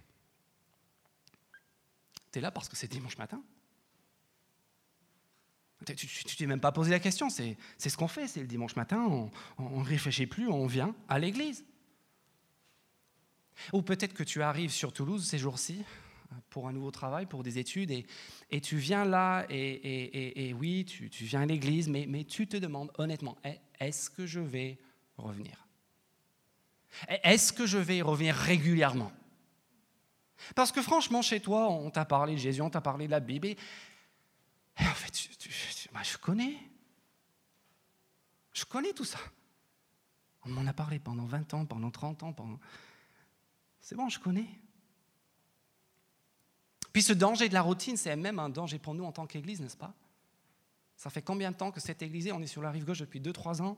tu 2.30 2.38
es 2.38 2.42
là 2.42 2.50
parce 2.50 2.68
que 2.68 2.76
c'est 2.76 2.88
dimanche 2.88 3.18
matin. 3.18 3.42
Tu 5.84 5.92
ne 5.92 6.36
t'es 6.36 6.46
même 6.46 6.60
pas 6.60 6.72
posé 6.72 6.90
la 6.90 6.98
question, 6.98 7.28
c'est 7.28 7.56
ce 7.78 7.96
qu'on 7.96 8.08
fait, 8.08 8.26
c'est 8.28 8.40
le 8.40 8.46
dimanche 8.46 8.76
matin, 8.76 9.30
on 9.58 9.80
ne 9.80 9.84
réfléchit 9.84 10.26
plus, 10.26 10.48
on 10.48 10.66
vient 10.66 10.94
à 11.08 11.18
l'église. 11.18 11.64
Ou 13.72 13.82
peut-être 13.82 14.14
que 14.14 14.22
tu 14.22 14.42
arrives 14.42 14.70
sur 14.70 14.92
Toulouse 14.92 15.26
ces 15.26 15.38
jours-ci 15.38 15.84
pour 16.50 16.66
un 16.66 16.72
nouveau 16.72 16.90
travail, 16.90 17.26
pour 17.26 17.42
des 17.42 17.58
études, 17.58 17.90
et, 17.90 18.06
et 18.50 18.60
tu 18.60 18.76
viens 18.76 19.04
là, 19.04 19.46
et, 19.48 20.48
et 20.48 20.54
oui, 20.54 20.84
tu, 20.84 21.08
tu, 21.08 21.24
viens 21.24 21.42
à 21.42 21.46
l'église, 21.46 21.88
mais, 21.88 22.06
mais 22.08 22.24
tu 22.24 22.46
te 22.46 22.56
demandes 22.56 22.90
honnêtement, 22.98 23.36
est-ce 23.78 24.10
que 24.10 24.26
je 24.26 24.40
vais 24.40 24.78
revenir? 25.16 25.66
Est-ce 27.22 27.52
que 27.52 27.66
je 27.66 27.78
vais 27.78 28.02
revenir 28.02 28.34
régulièrement? 28.34 29.12
Parce 30.54 30.72
que 30.72 30.82
franchement, 30.82 31.22
chez 31.22 31.40
toi, 31.40 31.70
on 31.70 31.90
t'a 31.90 32.04
parlé 32.04 32.34
de 32.34 32.38
Jésus, 32.38 32.60
on 32.60 32.70
t'a 32.70 32.80
parlé 32.80 33.06
de 33.06 33.10
la 33.10 33.20
Bible, 33.20 33.54
et, 34.78 34.86
en 34.86 34.94
fait, 34.94 35.12
bah, 35.92 36.02
je 36.02 36.16
connais. 36.18 36.56
Je 38.52 38.64
connais 38.64 38.92
tout 38.92 39.04
ça. 39.04 39.18
On 40.44 40.50
m'en 40.50 40.66
a 40.66 40.72
parlé 40.72 40.98
pendant 40.98 41.24
20 41.24 41.54
ans, 41.54 41.66
pendant 41.66 41.90
30 41.90 42.22
ans. 42.22 42.34
C'est 43.80 43.94
bon, 43.94 44.08
je 44.08 44.18
connais. 44.18 44.48
Puis 46.92 47.02
ce 47.02 47.12
danger 47.12 47.48
de 47.48 47.54
la 47.54 47.62
routine, 47.62 47.96
c'est 47.96 48.16
même 48.16 48.38
un 48.38 48.48
danger 48.48 48.78
pour 48.78 48.94
nous 48.94 49.04
en 49.04 49.12
tant 49.12 49.26
qu'Église, 49.26 49.60
n'est-ce 49.60 49.76
pas? 49.76 49.94
Ça 50.96 51.10
fait 51.10 51.20
combien 51.20 51.50
de 51.50 51.56
temps 51.56 51.70
que 51.70 51.80
cette 51.80 52.00
Église, 52.00 52.30
on 52.32 52.40
est 52.40 52.46
sur 52.46 52.62
la 52.62 52.70
rive 52.70 52.86
gauche 52.86 53.00
depuis 53.00 53.20
2-3 53.20 53.60
ans? 53.60 53.76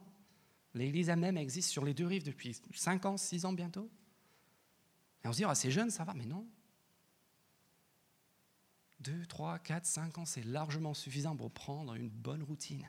L'Église 0.75 1.09
elle-même 1.09 1.37
existe 1.37 1.71
sur 1.71 1.85
les 1.85 1.95
deux 1.95 2.07
rives 2.07 2.23
depuis 2.23 2.61
5 2.75 3.07
ans, 3.07 3.17
6 3.17 3.45
ans 3.45 3.53
bientôt? 3.53 3.91
Et 5.25 5.29
on 5.29 5.33
se 5.33 5.39
dit, 5.39 5.45
ah, 5.45 5.55
c'est 5.55 5.71
jeune, 5.71 5.91
ça 5.91 6.05
va, 6.05 6.15
mais 6.15 6.27
non. 6.27 6.47
2, 9.01 9.27
3, 9.27 9.59
4, 9.61 9.87
5 9.87 10.19
ans, 10.19 10.25
c'est 10.25 10.45
largement 10.45 10.95
suffisant 10.95 11.37
pour 11.37 11.51
prendre 11.51 11.95
une 11.95 12.09
bonne 12.09 12.43
routine. 12.43 12.89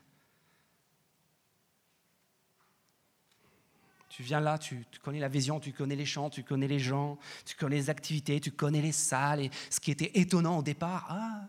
Tu 4.08 4.24
viens 4.24 4.40
là, 4.40 4.58
tu, 4.58 4.84
connais 5.02 5.20
la 5.20 5.28
vision, 5.28 5.60
tu 5.60 5.72
connais 5.72 5.94
les 5.94 6.04
chants, 6.04 6.30
tu 6.30 6.42
connais 6.42 6.66
les 6.66 6.80
gens, 6.80 7.16
tu 7.44 7.54
connais 7.54 7.76
les 7.76 7.90
activités, 7.90 8.40
tu 8.40 8.50
connais 8.50 8.82
les 8.82 8.92
salles. 8.92 9.40
Et 9.40 9.50
ce 9.70 9.78
qui 9.78 9.92
était 9.92 10.18
étonnant 10.18 10.58
au 10.58 10.62
départ, 10.62 11.06
ah, 11.08 11.48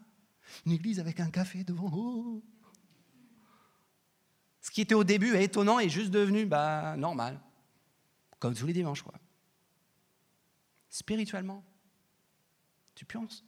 une 0.67 0.73
église 0.73 0.99
avec 0.99 1.19
un 1.19 1.31
café 1.31 1.63
devant. 1.63 1.89
Oh. 1.91 2.43
Ce 4.61 4.69
qui 4.69 4.81
était 4.81 4.93
au 4.93 5.03
début 5.03 5.35
étonnant 5.37 5.79
est 5.79 5.89
juste 5.89 6.11
devenu 6.11 6.45
bah, 6.45 6.95
normal, 6.97 7.41
comme 8.37 8.53
tous 8.53 8.67
les 8.67 8.73
dimanches. 8.73 9.01
Quoi. 9.01 9.15
Spirituellement, 10.87 11.63
tu 12.93 13.05
penses? 13.05 13.43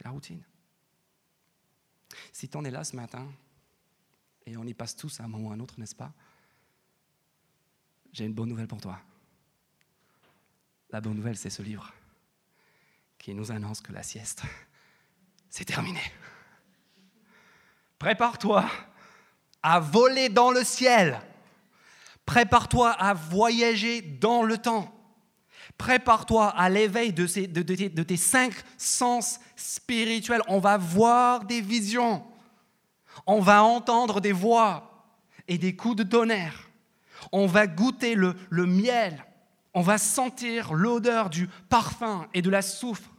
C'est 0.00 0.04
la 0.04 0.12
routine. 0.12 0.42
Si 2.32 2.48
tu 2.48 2.56
en 2.56 2.64
es 2.64 2.70
là 2.70 2.84
ce 2.84 2.96
matin, 2.96 3.30
et 4.46 4.56
on 4.56 4.64
y 4.64 4.72
passe 4.72 4.96
tous 4.96 5.20
à 5.20 5.24
un 5.24 5.28
moment 5.28 5.48
ou 5.48 5.50
à 5.52 5.54
un 5.56 5.60
autre, 5.60 5.78
n'est-ce 5.78 5.94
pas? 5.94 6.10
J'ai 8.10 8.24
une 8.24 8.32
bonne 8.32 8.48
nouvelle 8.48 8.66
pour 8.66 8.80
toi. 8.80 8.98
La 10.88 11.02
bonne 11.02 11.16
nouvelle, 11.16 11.36
c'est 11.36 11.50
ce 11.50 11.60
livre 11.60 11.92
qui 13.18 13.34
nous 13.34 13.52
annonce 13.52 13.82
que 13.82 13.92
la 13.92 14.02
sieste, 14.02 14.40
c'est 15.50 15.66
terminé. 15.66 16.00
Prépare-toi 17.98 18.66
à 19.62 19.80
voler 19.80 20.30
dans 20.30 20.50
le 20.50 20.64
ciel. 20.64 21.20
Prépare-toi 22.24 22.90
à 22.92 23.12
voyager 23.12 24.00
dans 24.00 24.44
le 24.44 24.56
temps. 24.56 24.99
Prépare-toi 25.80 26.48
à 26.48 26.68
l'éveil 26.68 27.12
de, 27.12 28.02
tes 28.02 28.16
cinq 28.16 28.52
sens 28.76 29.40
spirituels. 29.56 30.42
On 30.46 30.60
va 30.60 30.76
voir 30.76 31.44
des 31.44 31.60
visions. 31.60 32.22
On 33.26 33.40
va 33.40 33.64
entendre 33.64 34.20
des 34.20 34.32
voix 34.32 35.16
et 35.48 35.58
des 35.58 35.74
coups 35.74 35.96
de 35.96 36.02
tonnerre 36.02 36.70
on 37.32 37.46
va 37.46 37.66
goûter 37.66 38.14
le, 38.14 38.34
miel, 38.50 39.24
on 39.74 39.82
va 39.82 39.98
sentir 39.98 40.72
l'odeur 40.72 41.30
du 41.30 41.48
parfum 41.68 42.28
et 42.34 42.42
de 42.42 42.50
la 42.50 42.62
soufre. 42.62 43.10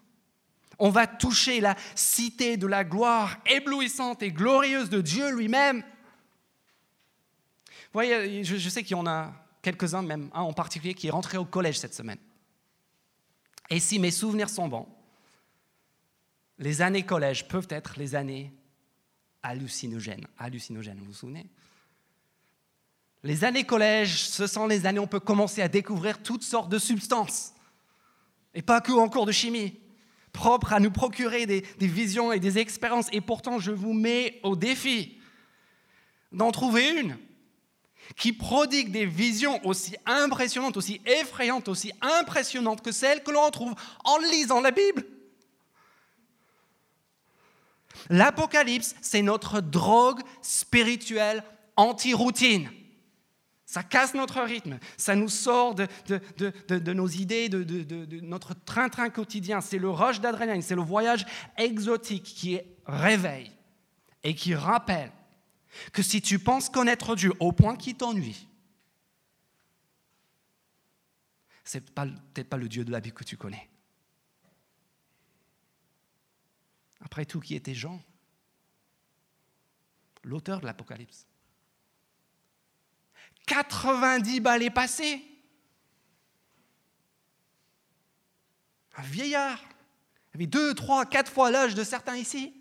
On 0.80 0.89
va 0.89 1.06
toucher 1.06 1.62
la 1.62 1.75
cité 1.96 2.58
de 2.58 2.68
la 2.68 2.84
gloire 2.84 3.38
éblouissante 3.46 4.24
et 4.24 4.32
glorieuse 4.32 4.89
de 4.89 5.01
Dieu 5.01 5.32
lui-même. 5.32 5.84
Vous 7.94 7.98
voyez, 7.98 8.44
je, 8.44 8.70
sais 8.70 8.84
qu'il 8.84 8.98
y 8.98 9.00
en 9.00 9.06
a 9.06 9.32
quelques-uns, 9.62 10.01
même 10.01 10.30
un 10.34 10.41
en 10.41 10.53
particulier, 10.53 10.94
qui 10.94 11.08
est 11.08 11.12
rentré 11.12 11.38
au 11.38 11.46
collège 11.46 11.77
cette 11.77 11.94
semaine. 11.94 12.18
Et 13.72 13.80
si 13.80 13.98
mes 13.98 14.12
souvenirs 14.12 14.50
sont 14.50 14.68
bons, 14.68 14.88
les 16.60 16.82
années 16.82 17.04
collège 17.04 17.48
peuvent 17.48 17.70
être 17.70 17.98
les 17.98 18.13
années 18.13 18.54
hallucinogènes. 19.42 20.28
Hallucinogènes, 20.38 21.00
vous 21.00 21.06
vous 21.06 21.13
souvenez? 21.13 21.48
Les 23.24 23.44
années 23.44 23.63
collège, 23.63 24.28
ce 24.28 24.46
sont 24.46 24.68
les 24.68 24.86
années 24.86 25.00
où 25.00 25.04
on 25.04 25.08
peut 25.08 25.20
commencer 25.20 25.62
à 25.62 25.68
découvrir 25.68 26.22
toutes 26.22 26.44
sortes 26.44 26.70
de 26.70 26.78
substances. 26.78 27.54
Et 28.54 28.62
pas 28.62 28.82
que 28.82 28.92
en 28.92 29.10
cours 29.10 29.25
de 29.25 29.32
chimie, 29.32 29.80
propres 30.34 30.74
à 30.74 30.80
nous 30.80 30.92
procurer 30.92 31.46
des, 31.46 31.63
visions 31.80 32.32
et 32.32 32.40
des 32.40 32.58
expériences. 32.58 33.08
Et 33.12 33.22
pourtant, 33.22 33.60
je 33.60 33.72
vous 33.72 33.94
mets 33.94 34.40
au 34.44 34.56
défi 34.56 35.18
d'en 36.32 36.51
trouver 36.51 37.00
une 37.00 37.18
qui 38.18 38.34
prodigue 38.34 38.91
des 38.91 39.06
visions 39.06 39.65
aussi 39.65 39.96
impressionnantes, 40.06 40.77
aussi 40.77 41.01
effrayantes, 41.06 41.68
aussi 41.68 41.91
impressionnantes 42.01 42.82
que 42.82 42.91
celles 42.91 43.24
que 43.24 43.32
l'on 43.32 43.46
retrouve 43.46 43.74
en 44.03 44.18
lisant 44.18 44.62
la 44.62 44.72
Bible. 44.72 45.06
L'Apocalypse, 48.10 48.96
c'est 49.01 49.22
notre 49.22 49.62
drogue 49.62 50.22
spirituelle 50.41 51.44
anti-routine. 51.75 52.70
Ça 53.65 53.84
casse 53.84 54.13
notre 54.13 54.41
rythme, 54.41 54.80
ça 54.98 55.15
nous 55.15 55.30
sort 55.30 55.75
de, 55.75 56.91
nos 56.91 57.08
idées, 57.08 57.48
de, 57.48 58.20
notre 58.20 58.53
train-train 58.53 59.10
quotidien. 59.10 59.62
C'est 59.62 59.77
le 59.77 59.89
rush 59.89 60.20
d'adrénaline, 60.20 60.62
c'est 60.62 60.75
le 60.75 60.82
voyage 60.82 61.25
exotique 61.58 62.24
qui 62.24 62.60
réveille 62.86 63.51
et 64.24 64.36
qui 64.36 64.56
rappelle 64.56 65.12
que 65.94 66.04
si 66.04 66.22
tu 66.22 66.40
penses 66.40 66.70
connaître 66.70 67.16
Dieu 67.16 67.34
au 67.40 67.51
point 67.51 67.75
qu'il 67.75 67.96
t'ennuie, 67.96 68.48
c'est 71.63 71.94
peut-être 71.94 72.50
pas 72.50 72.58
le 72.58 72.68
Dieu 72.68 72.84
de 72.84 72.92
la 72.92 73.00
Bible 73.00 73.16
que 73.16 73.24
tu 73.24 73.38
connais. 73.38 73.70
Après 77.01 77.25
tout, 77.25 77.40
qui 77.40 77.56
était 77.56 77.74
Jean? 77.74 78.01
L'auteur 80.24 80.60
de 80.60 80.66
l'Apocalypse. 80.66 81.25
90 83.48 84.40
balais 84.40 84.70
passés. 84.70 85.25
Un 88.98 89.01
vieillard, 89.04 89.60
il 90.34 90.38
avait 90.38 90.48
deux, 90.48 90.74
trois, 90.74 91.06
quatre 91.06 91.32
fois 91.32 91.50
l'âge 91.50 91.74
de 91.75 91.84
certains 91.84 92.18
ici. 92.18 92.61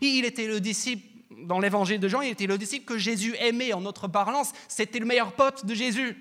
Il 0.00 0.24
était 0.24 0.46
le 0.46 0.60
disciple, 0.60 1.06
dans 1.44 1.58
l'évangile 1.58 2.00
de 2.00 2.08
Jean, 2.08 2.20
il 2.20 2.30
était 2.30 2.46
le 2.46 2.58
disciple 2.58 2.84
que 2.84 2.98
Jésus 2.98 3.34
aimait 3.38 3.72
en 3.72 3.80
notre 3.80 4.08
parlance. 4.08 4.52
C'était 4.68 4.98
le 4.98 5.06
meilleur 5.06 5.32
pote 5.32 5.64
de 5.66 5.74
Jésus. 5.74 6.16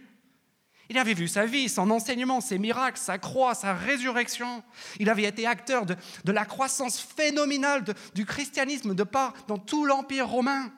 Il 0.90 0.98
avait 0.98 1.14
vu 1.14 1.28
sa 1.28 1.46
vie, 1.46 1.68
son 1.68 1.90
enseignement, 1.92 2.40
ses 2.40 2.58
miracles, 2.58 3.00
sa 3.00 3.18
croix, 3.18 3.56
sa 3.56 3.74
résurrection. 3.74 4.64
Il 5.00 5.10
avait 5.10 5.24
été 5.24 5.46
acteur 5.46 5.86
de, 5.86 5.96
la 6.32 6.46
croissance 6.46 7.00
phénoménale 7.00 7.84
du 8.16 8.26
christianisme 8.26 8.96
de 8.96 9.04
part 9.04 9.34
dans 9.48 9.58
tout 9.58 9.86
l'Empire 9.86 10.30
romain. 10.30 10.72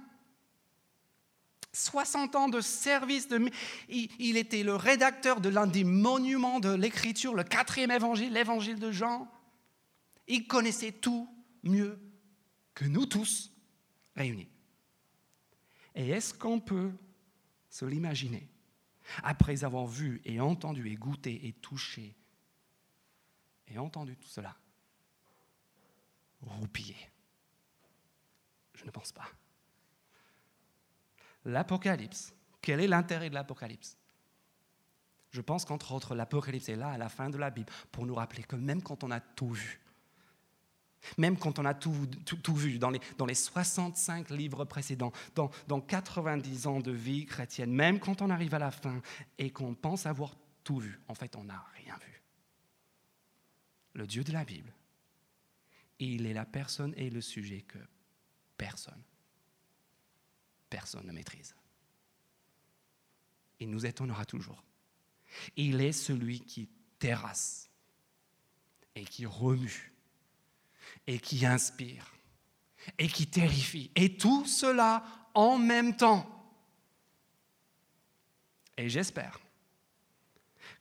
60 1.74 2.36
ans 2.36 2.50
de 2.50 2.62
service. 2.62 3.28
De... 3.28 3.40
Il, 3.88 4.38
était 4.38 4.64
le 4.64 4.76
rédacteur 4.76 5.42
de 5.42 5.50
l'un 5.50 5.68
des 5.68 5.84
monuments 5.84 6.60
de 6.60 6.74
l'écriture, 6.74 7.36
le 7.36 7.44
quatrième 7.44 7.92
évangile, 7.92 8.34
l'évangile 8.34 8.80
de 8.80 8.92
Jean. 8.92 9.28
Il 10.28 10.48
connaissait 10.48 10.92
tout 10.92 11.30
mieux 11.64 12.00
que 12.80 12.86
nous 12.86 13.06
tous 13.06 13.52
réunis. 14.16 14.48
Et 15.96 16.12
est-ce 16.12 16.34
qu'on 16.34 16.62
peut 16.62 16.94
se 17.70 17.84
l'imaginer 17.84 18.48
après 19.22 19.66
avoir 19.66 19.86
vu 19.86 20.22
et 20.24 20.40
entendu 20.40 20.88
et 20.88 20.96
goûté 20.96 21.46
et 21.46 21.52
touché 21.52 22.16
et 23.68 23.78
entendu 23.78 24.16
tout 24.16 24.30
cela 24.30 24.56
roupiller? 26.40 26.96
Je 28.76 28.86
ne 28.86 28.92
pense 28.92 29.12
pas. 29.12 29.28
L'Apocalypse, 31.44 32.34
quel 32.62 32.80
est 32.80 32.88
l'intérêt 32.88 33.30
de 33.30 33.36
l'Apocalypse? 33.36 33.98
Je 35.32 35.42
pense 35.42 35.66
qu'entre 35.66 35.92
autres, 35.92 36.16
l'Apocalypse 36.16 36.70
est 36.70 36.78
là 36.78 36.92
à 36.92 36.98
la 36.98 37.10
fin 37.10 37.30
de 37.30 37.38
la 37.38 37.50
Bible 37.50 37.74
pour 37.92 38.06
nous 38.06 38.16
rappeler 38.16 38.44
que 38.44 38.56
même 38.56 38.82
quand 38.82 39.04
on 39.04 39.12
a 39.12 39.20
tout 39.20 39.50
vu, 39.50 39.82
même 41.18 41.38
quand 41.38 41.60
on 41.60 41.66
a 41.66 41.74
tout, 41.74 41.94
vu 42.56 42.80
dans 42.80 42.90
les, 42.90 43.00
dans 43.18 43.26
les, 43.26 43.36
65 43.36 44.30
livres 44.30 44.66
précédents, 44.66 45.12
dans, 45.36 45.50
dans 45.68 45.82
90 45.82 46.68
ans 46.68 46.80
de 46.80 46.92
vie 46.92 47.26
chrétienne, 47.26 47.72
même 47.72 48.00
quand 48.00 48.22
on 48.22 48.30
arrive 48.30 48.54
à 48.54 48.60
la 48.60 48.72
fin 48.72 49.02
et 49.38 49.50
qu'on 49.50 49.76
pense 49.76 50.06
avoir 50.06 50.36
tout 50.64 50.80
vu, 50.80 51.00
en 51.08 51.16
fait, 51.16 51.36
on 51.36 51.46
n'a 51.46 51.66
rien 51.78 51.96
vu. 51.98 52.22
Le 53.94 54.06
Dieu 54.06 54.24
de 54.24 54.32
la 54.32 54.46
Bible, 54.46 54.74
il 56.00 56.26
est 56.26 56.34
la 56.34 56.46
personne 56.46 56.94
et 56.96 57.10
le 57.10 57.22
sujet 57.22 57.62
que 57.62 57.80
personne, 58.58 59.04
personne 60.70 61.06
ne 61.06 61.12
maîtrise. 61.12 61.56
Il 63.60 63.70
nous 63.70 63.86
étonnera 63.86 64.26
toujours. 64.26 64.64
Il 65.56 65.82
est 65.82 65.92
celui 65.92 66.40
qui 66.40 66.70
terrasse 66.98 67.70
et 68.96 69.04
qui 69.04 69.26
remue 69.26 69.89
et 71.10 71.18
qui 71.18 71.44
inspire 71.44 72.06
et 73.00 73.08
qui 73.08 73.26
terrifie. 73.26 73.90
Et 73.96 74.16
tout 74.16 74.46
cela 74.46 75.04
en 75.34 75.58
même 75.58 75.98
temps. 75.98 76.24
Et 78.78 78.90
j'espère 78.90 79.40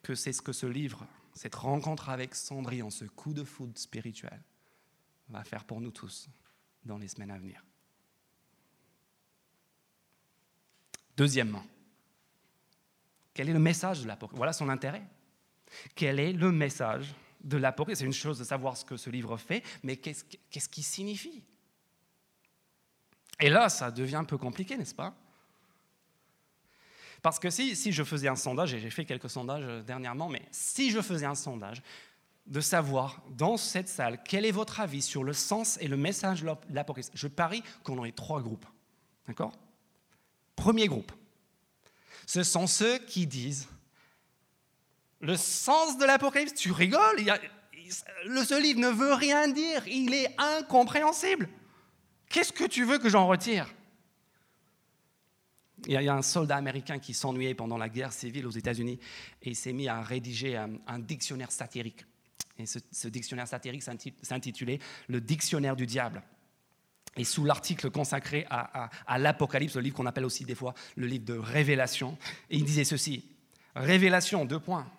que 0.02 0.14
c'est 0.14 0.34
ce 0.34 0.42
que 0.42 0.52
ce 0.52 0.66
livre, 0.66 1.06
cette 1.32 1.54
rencontre 1.54 2.10
avec 2.10 2.34
Cendrillon, 2.34 2.90
ce 2.90 3.06
coup 3.06 3.32
de 3.32 3.42
foudre 3.42 3.78
spirituel, 3.78 4.42
va 5.30 5.44
faire 5.44 5.64
pour 5.64 5.80
nous 5.80 5.90
tous 5.90 6.28
dans 6.84 6.98
les 6.98 7.08
semaines 7.08 7.30
à 7.30 7.38
venir. 7.38 7.64
Deuxièmement, 11.16 11.64
quel 13.32 13.48
est 13.48 13.54
le 13.54 13.58
message 13.58 14.02
de 14.02 14.08
l'Apocalypse? 14.08 14.36
Voilà 14.36 14.52
son 14.52 14.68
intérêt. 14.68 15.06
Quel 15.94 16.20
est 16.20 16.34
le 16.34 16.52
message 16.52 17.14
de 17.42 17.56
l'Apocalypse. 17.56 18.00
C'est 18.00 18.06
une 18.06 18.12
chose 18.12 18.38
de 18.38 18.44
savoir 18.44 18.76
ce 18.76 18.84
que 18.84 18.96
ce 18.96 19.10
livre 19.10 19.36
fait, 19.36 19.62
mais 19.82 19.96
qu'est-ce 19.96 20.68
qu'il 20.68 20.84
signifie? 20.84 21.42
Et 23.40 23.48
là, 23.48 23.68
ça 23.68 23.90
devient 23.90 24.16
un 24.16 24.24
peu 24.24 24.38
compliqué, 24.38 24.76
n'est-ce 24.76 24.94
pas? 24.94 25.14
Parce 27.22 27.38
que 27.38 27.50
si, 27.50 27.74
si 27.76 27.92
je 27.92 28.04
faisais 28.04 28.28
un 28.28 28.36
sondage, 28.36 28.74
et 28.74 28.78
j'ai 28.78 28.90
fait 28.90 29.04
quelques 29.04 29.30
sondages 29.30 29.64
euh, 29.64 29.82
dernièrement, 29.82 30.28
mais 30.28 30.42
si 30.50 30.90
je 30.90 31.00
faisais 31.00 31.26
un 31.26 31.34
sondage 31.34 31.82
de 32.46 32.60
savoir 32.60 33.22
dans 33.30 33.56
cette 33.56 33.88
salle 33.88 34.22
quel 34.24 34.44
est 34.44 34.50
votre 34.50 34.80
avis 34.80 35.02
sur 35.02 35.24
le 35.24 35.32
sens 35.32 35.78
et 35.80 35.88
le 35.88 35.96
message 35.96 36.42
de 36.42 36.50
l'Apocalypse, 36.70 37.10
je 37.14 37.28
parie 37.28 37.62
qu'on 37.82 37.98
aurait 37.98 38.12
trois 38.12 38.40
groupes. 38.40 38.66
D'accord? 39.26 39.52
Premier 40.56 40.86
groupe, 40.86 41.12
ce 42.26 42.42
sont 42.42 42.66
ceux 42.66 42.98
qui 42.98 43.26
disent 43.26 43.68
le 45.20 45.36
sens 45.36 45.98
de 45.98 46.04
l'Apocalypse, 46.04 46.54
tu 46.54 46.72
rigoles 46.72 47.18
Ce 47.90 48.60
livre 48.60 48.80
ne 48.80 48.88
veut 48.88 49.14
rien 49.14 49.48
dire, 49.48 49.86
il 49.88 50.14
est 50.14 50.34
incompréhensible. 50.38 51.48
Qu'est-ce 52.28 52.52
que 52.52 52.64
tu 52.64 52.84
veux 52.84 52.98
que 52.98 53.08
j'en 53.08 53.26
retire? 53.26 53.66
Il 55.86 55.92
y 55.92 56.08
a 56.08 56.14
un 56.14 56.22
soldat 56.22 56.56
américain 56.56 56.98
qui 56.98 57.14
s'ennuyait 57.14 57.54
pendant 57.54 57.78
la 57.78 57.88
guerre 57.88 58.12
civile 58.12 58.46
aux 58.46 58.50
États-Unis 58.50 58.98
et 59.42 59.50
il 59.50 59.56
s'est 59.56 59.72
mis 59.72 59.88
à 59.88 60.02
rédiger 60.02 60.56
un, 60.56 60.98
dictionnaire 60.98 61.52
satirique. 61.52 62.04
Et 62.58 62.66
ce, 62.66 63.08
dictionnaire 63.08 63.46
satirique 63.46 63.82
s'intitulait 64.22 64.80
Le 65.06 65.20
dictionnaire 65.20 65.76
du 65.76 65.86
diable. 65.86 66.22
Et 67.16 67.24
sous 67.24 67.44
l'article 67.44 67.90
consacré 67.90 68.46
à, 68.50 69.18
l'Apocalypse, 69.18 69.76
le 69.76 69.82
livre 69.82 69.96
qu'on 69.96 70.06
appelle 70.06 70.24
aussi 70.24 70.44
des 70.44 70.54
fois 70.54 70.74
le 70.96 71.06
livre 71.06 71.24
de 71.24 71.38
Révélation, 71.38 72.18
il 72.50 72.64
disait 72.64 72.84
ceci 72.84 73.24
Révélation, 73.74 74.44
deux 74.44 74.60
points 74.60 74.90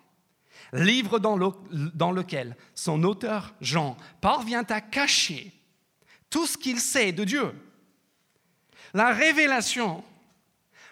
livre 0.72 1.18
dans, 1.18 1.36
lequel 1.36 2.56
son 2.74 3.02
auteur 3.04 3.54
Jean 3.60 3.96
parvient 4.20 4.64
à 4.68 4.80
cacher 4.80 5.52
tout 6.28 6.46
ce 6.46 6.56
qu'il 6.56 6.80
sait 6.80 7.12
de 7.12 7.24
Dieu. 7.24 7.52
La 8.94 9.12
révélation 9.12 10.04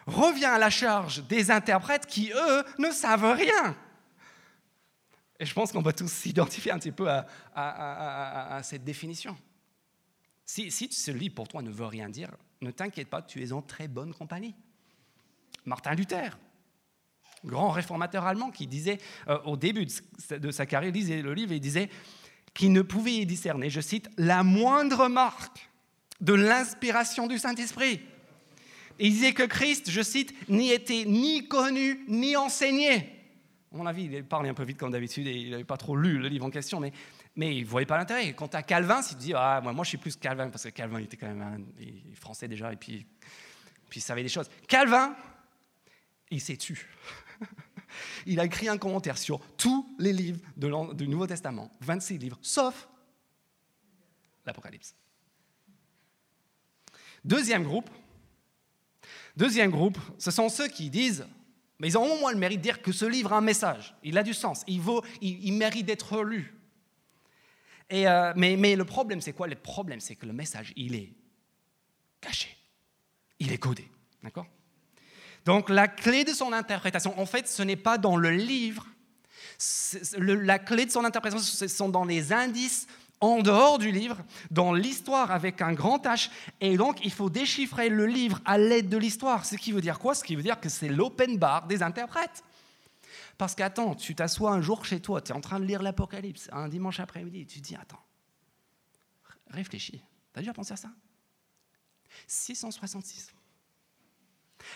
revient 0.07 0.46
à 0.46 0.59
la 0.59 0.70
charge 0.70 1.26
des 1.26 1.50
interprètes 1.50 2.07
qui, 2.07 2.33
eux, 2.33 2.64
ne 2.78 2.90
savent 2.90 3.33
rien. 3.33 3.76
Et 5.40 5.46
je 5.46 5.54
pense 5.54 5.70
qu'on 5.70 5.83
va 5.83 5.92
tous 5.92 6.11
s'identifier 6.11 6.72
un 6.72 6.78
petit 6.78 6.92
peu 6.92 7.09
à, 7.54 8.61
cette 8.62 8.85
définition. 8.85 9.37
Si, 10.44 10.70
si 10.70 10.90
ce 10.90 11.11
livre 11.11 11.35
pour 11.35 11.46
toi 11.46 11.62
ne 11.62 11.70
veut 11.70 11.87
rien 11.87 12.09
dire, 12.09 12.31
ne 12.61 12.70
t'inquiète 12.70 13.09
pas, 13.09 13.22
tu 13.22 13.42
es 13.42 13.52
en 13.52 13.62
très 13.62 13.87
bonne 13.87 14.14
compagnie. 14.14 14.54
Martin 15.64 15.94
Luther, 15.94 16.37
grand 17.44 17.70
réformateur 17.70 18.24
allemand 18.24 18.51
qui 18.51 18.66
disait 18.66 18.98
euh, 19.29 19.38
au 19.44 19.57
début 19.57 19.87
de 20.31 20.51
sa 20.51 20.66
carrière, 20.66 20.90
il 20.90 20.98
lisait 20.98 21.22
le 21.22 21.35
livre 21.35 21.53
il 21.53 21.61
disait 21.61 21.88
qu'il 22.55 22.72
ne 22.72 22.83
pouvait 22.83 23.14
y 23.14 23.27
discerner, 23.27 23.70
je 23.70 23.81
cite, 23.81 24.09
la 24.16 24.42
moindre 24.42 25.09
marque 25.09 25.68
de 26.20 26.33
l'inspiration 26.33 27.27
du 27.27 27.38
Saint-Esprit. 27.38 28.01
il 28.98 29.12
disait 29.12 29.33
que 29.33 29.44
Christ, 29.44 29.90
je 29.90 30.03
cite, 30.03 30.35
n'y 30.48 30.72
était 30.72 31.05
ni 31.07 31.46
connu 31.46 32.05
ni 32.09 32.37
enseigné. 32.37 33.18
À 33.72 33.77
mon 33.77 33.87
avis, 33.87 34.05
il 34.05 34.24
parlait 34.24 34.48
un 34.48 34.55
peu 34.55 34.64
vite 34.64 34.79
comme 34.79 34.90
d'habitude 34.90 35.27
et 35.27 35.35
il 35.35 35.51
n'avait 35.51 35.64
pas 35.64 35.77
trop 35.77 35.94
lu 35.94 36.18
le 36.18 36.29
livre 36.29 36.46
en 36.46 36.51
question, 36.51 36.81
mais, 36.81 36.92
il 37.37 37.62
ne 37.62 37.68
voyait 37.68 37.87
pas 37.87 37.98
l'intérêt. 37.98 38.33
Quant 38.33 38.46
à 38.46 38.62
Calvin, 38.62 39.03
s'il 39.03 39.18
dit, 39.18 39.35
ah, 39.37 39.61
moi, 39.62 39.72
moi 39.72 39.85
je 39.85 39.90
suis 39.90 39.98
plus 39.98 40.16
Calvin, 40.16 40.48
parce 40.48 40.64
que 40.64 40.70
Calvin 40.70 40.98
était 40.98 41.16
quand 41.16 41.29
même 41.29 41.42
un, 41.42 42.14
français 42.16 42.48
déjà 42.48 42.72
et 42.72 42.77
puis, 42.77 43.07
puis 43.88 44.01
il 44.01 44.03
savait 44.03 44.22
des 44.22 44.29
choses. 44.29 44.51
Calvin, 44.66 45.14
il 46.31 46.40
s'est 46.40 46.57
tu 46.57 46.88
il 48.27 48.40
a 48.40 48.44
écrit 48.44 48.68
un 48.68 48.79
commentaire 48.79 49.18
sur 49.18 49.40
tous 49.57 49.87
les 49.98 50.12
livres 50.12 50.40
du 50.57 51.09
Nouveau 51.09 51.27
Testament, 51.27 51.70
26 51.81 52.18
livres, 52.18 52.38
sauf 52.42 52.88
l'Apocalypse. 54.46 54.94
Deuxième 57.24 57.64
groupe, 57.64 57.90
deuxième 59.37 59.70
groupe, 59.70 59.98
ce 60.18 60.31
sont 60.31 60.48
ceux 60.48 60.68
qui 60.68 60.90
disent, 60.90 61.27
mais 61.79 61.88
ils 61.88 61.98
ont 61.98 62.05
au 62.05 62.18
moins 62.18 62.33
le 62.33 62.38
mérite 62.38 62.59
de 62.59 62.62
dire 62.62 62.83
que 62.83 62.92
ce 62.92 63.05
livre 63.05 63.33
a 63.33 63.38
un 63.38 63.42
message, 63.42 63.94
il 64.03 64.16
a 64.18 64.22
du 64.22 64.35
sens, 64.35 64.64
il, 64.66 64.81
vaut, 64.81 65.03
il, 65.20 65.53
mérite 65.53 65.87
d'être 65.87 66.22
lu. 66.22 66.55
Et, 67.90 68.09
euh, 68.09 68.33
mais, 68.37 68.57
mais 68.57 68.77
le 68.77 68.85
problème, 68.85 69.20
c'est 69.20 69.33
quoi? 69.33 69.46
Le 69.46 69.57
problème, 69.57 70.01
c'est 70.01 70.14
que 70.14 70.27
le 70.27 70.33
message, 70.33 70.72
il 70.77 70.94
est 70.94 71.12
caché, 72.20 72.57
il 73.38 73.53
est 73.53 73.59
codé, 73.59 73.88
d'accord? 74.22 74.46
Donc 75.44 75.70
la 75.70 75.88
clé 75.88 76.24
de 76.24 76.33
son 76.33 76.53
interprétation, 76.53 77.18
en 77.18 77.27
fait, 77.27 77.48
ce 77.48 77.62
n'est 77.62 77.77
pas 77.77 77.98
dans 77.98 78.16
le 78.16 78.31
livre. 78.31 78.87
la 80.18 80.59
clé 80.59 80.87
de 80.87 80.90
son 80.90 81.05
interprétation, 81.05 81.44
ce 81.44 81.68
sont 81.68 81.88
dans 81.88 82.05
les 82.05 82.33
indices 82.33 82.87
en 83.20 83.40
dehors 83.40 83.79
du 83.79 83.90
livre, 83.90 84.18
dans 84.51 84.72
l'histoire 84.72 85.33
avec 85.33 85.61
un 85.61 85.72
grand 85.72 86.05
H. 86.05 86.31
Et 86.61 86.77
donc, 86.77 87.05
il 87.05 87.12
faut 87.12 87.31
déchiffrer 87.31 87.88
le 87.88 88.07
livre 88.07 88.40
à 88.44 88.59
l'aide 88.59 88.88
de 88.88 88.96
l'histoire. 88.96 89.44
Ce 89.44 89.57
qui 89.57 89.72
veut 89.72 89.81
dire 89.81 89.98
quoi? 89.98 90.14
Ce 90.14 90.22
qui 90.22 90.37
veut 90.37 90.42
dire 90.42 90.61
que 90.61 90.68
c'est 90.68 90.88
l'open 90.88 91.37
bar 91.37 91.66
des 91.66 91.83
interprètes. 91.83 92.44
Parce 93.37 93.55
qu'attends, 93.55 93.94
tu 93.94 94.14
t'assois 94.14 94.53
un 94.53 94.61
jour 94.61 94.85
chez 94.85 95.01
toi, 95.01 95.20
tu 95.20 95.33
es 95.33 95.35
en 95.35 95.40
train 95.40 95.61
de 95.61 95.64
lire 95.64 95.83
l'Apocalypse, 95.83 96.48
un 96.53 96.68
dimanche 96.68 96.98
après-midi, 96.98 97.46
tu 97.46 97.61
te 97.61 97.68
dis, 97.68 97.77
attends, 97.77 98.03
réfléchis, 99.51 100.03
as 100.35 100.40
déjà 100.40 100.53
pensé 100.53 100.72
à 100.72 100.77
ça? 100.77 100.90
666 102.27 103.33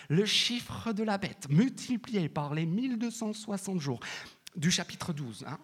le 0.09 0.25
chiffre 0.25 0.93
de 0.93 1.03
la 1.03 1.17
bête 1.17 1.47
multiplié 1.49 2.29
par 2.29 2.53
les 2.53 2.65
1260 2.65 3.79
jours 3.79 3.99
du 4.55 4.71
chapitre 4.71 5.13
12. 5.13 5.45
Hein. 5.47 5.57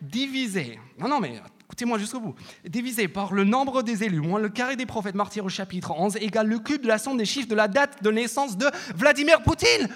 Divisé, 0.00 0.78
non, 0.98 1.08
non, 1.08 1.20
mais 1.20 1.40
écoutez-moi 1.64 1.98
jusqu'au 1.98 2.20
bout. 2.20 2.34
Divisé 2.64 3.08
par 3.08 3.32
le 3.32 3.44
nombre 3.44 3.82
des 3.82 4.04
élus, 4.04 4.20
moins 4.20 4.38
le 4.38 4.48
carré 4.48 4.76
des 4.76 4.86
prophètes 4.86 5.16
martyrs 5.16 5.44
au 5.44 5.48
chapitre 5.48 5.90
11, 5.90 6.16
égale 6.16 6.46
le 6.46 6.60
cube 6.60 6.82
de 6.82 6.88
la 6.88 6.98
somme 6.98 7.16
des 7.16 7.24
chiffres 7.24 7.48
de 7.48 7.56
la 7.56 7.66
date 7.66 8.02
de 8.02 8.10
naissance 8.10 8.56
de 8.56 8.70
Vladimir 8.94 9.42
Poutine. 9.42 9.88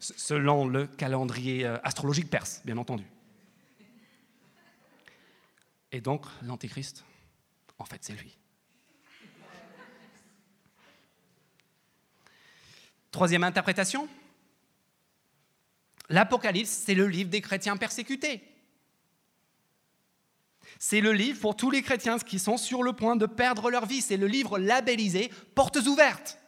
Selon 0.00 0.66
le 0.66 0.86
calendrier 0.86 1.64
euh, 1.64 1.78
astrologique 1.82 2.28
perse, 2.28 2.60
bien 2.64 2.76
entendu. 2.76 3.04
Et 5.92 6.00
donc, 6.00 6.26
l'Antéchrist, 6.42 7.04
en 7.78 7.84
fait, 7.84 7.98
c'est 8.02 8.14
lui. 8.14 8.36
Troisième 13.14 13.44
interprétation, 13.44 14.08
l'Apocalypse, 16.08 16.82
c'est 16.84 16.96
le 16.96 17.06
livre 17.06 17.30
des 17.30 17.40
chrétiens 17.40 17.76
persécutés. 17.76 18.42
C'est 20.80 21.00
le 21.00 21.12
livre 21.12 21.38
pour 21.38 21.54
tous 21.54 21.70
les 21.70 21.80
chrétiens 21.80 22.18
qui 22.18 22.40
sont 22.40 22.56
sur 22.56 22.82
le 22.82 22.92
point 22.92 23.14
de 23.14 23.26
perdre 23.26 23.70
leur 23.70 23.86
vie. 23.86 24.00
C'est 24.00 24.16
le 24.16 24.26
livre 24.26 24.58
labellisé 24.58 25.30
Portes 25.54 25.76
ouvertes. 25.86 26.40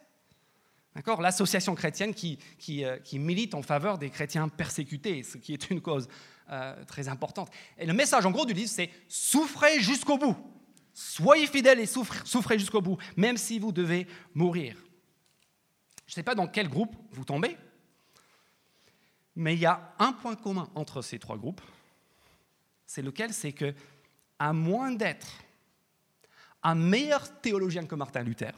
D'accord? 0.93 1.21
L'association 1.21 1.73
chrétienne 1.73 2.13
qui, 2.13 2.37
euh, 2.83 2.99
qui, 2.99 3.17
milite 3.17 3.55
en 3.55 3.61
faveur 3.61 3.97
des 3.97 4.09
chrétiens 4.09 4.49
persécutés, 4.49 5.23
ce 5.23 5.37
qui 5.37 5.53
est 5.53 5.69
une 5.69 5.79
cause 5.79 6.09
euh, 6.49 6.83
très 6.83 7.07
importante. 7.07 7.49
Et 7.77 7.85
le 7.85 7.93
message 7.93 8.25
en 8.25 8.31
gros 8.31 8.45
du 8.45 8.51
livre, 8.51 8.69
c'est 8.69 8.89
souffrez 9.07 9.79
jusqu'au 9.79 10.17
bout. 10.17 10.35
Soyez 10.93 11.47
fidèles 11.47 11.79
et 11.79 11.85
souffrez 11.85 12.59
jusqu'au 12.59 12.81
bout, 12.81 12.97
même 13.15 13.37
si 13.37 13.57
vous 13.57 13.71
devez 13.71 14.05
mourir. 14.33 14.75
Je 16.07 16.13
ne 16.13 16.15
sais 16.15 16.23
pas 16.23 16.35
dans 16.35 16.47
quel 16.47 16.69
groupe 16.69 16.95
vous 17.11 17.25
tombez, 17.25 17.57
mais 19.35 19.53
il 19.53 19.59
y 19.59 19.65
a 19.65 19.93
un 19.99 20.13
point 20.13 20.35
commun 20.35 20.69
entre 20.73 21.01
ces 21.01 21.19
trois 21.19 21.37
groupes. 21.37 21.61
C'est 22.85 23.01
lequel? 23.01 23.33
C'est 23.33 23.51
que, 23.51 23.73
à 24.39 24.53
moins 24.53 24.91
d'être 24.91 25.27
un 26.63 26.75
meilleur 26.75 27.41
théologien 27.41 27.85
que 27.85 27.95
Martin 27.95 28.23
Luther, 28.23 28.53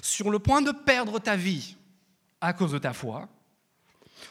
sur 0.00 0.30
le 0.30 0.38
point 0.38 0.62
de 0.62 0.70
perdre 0.70 1.18
ta 1.18 1.36
vie 1.36 1.76
à 2.40 2.52
cause 2.52 2.72
de 2.72 2.78
ta 2.78 2.92
foi, 2.92 3.28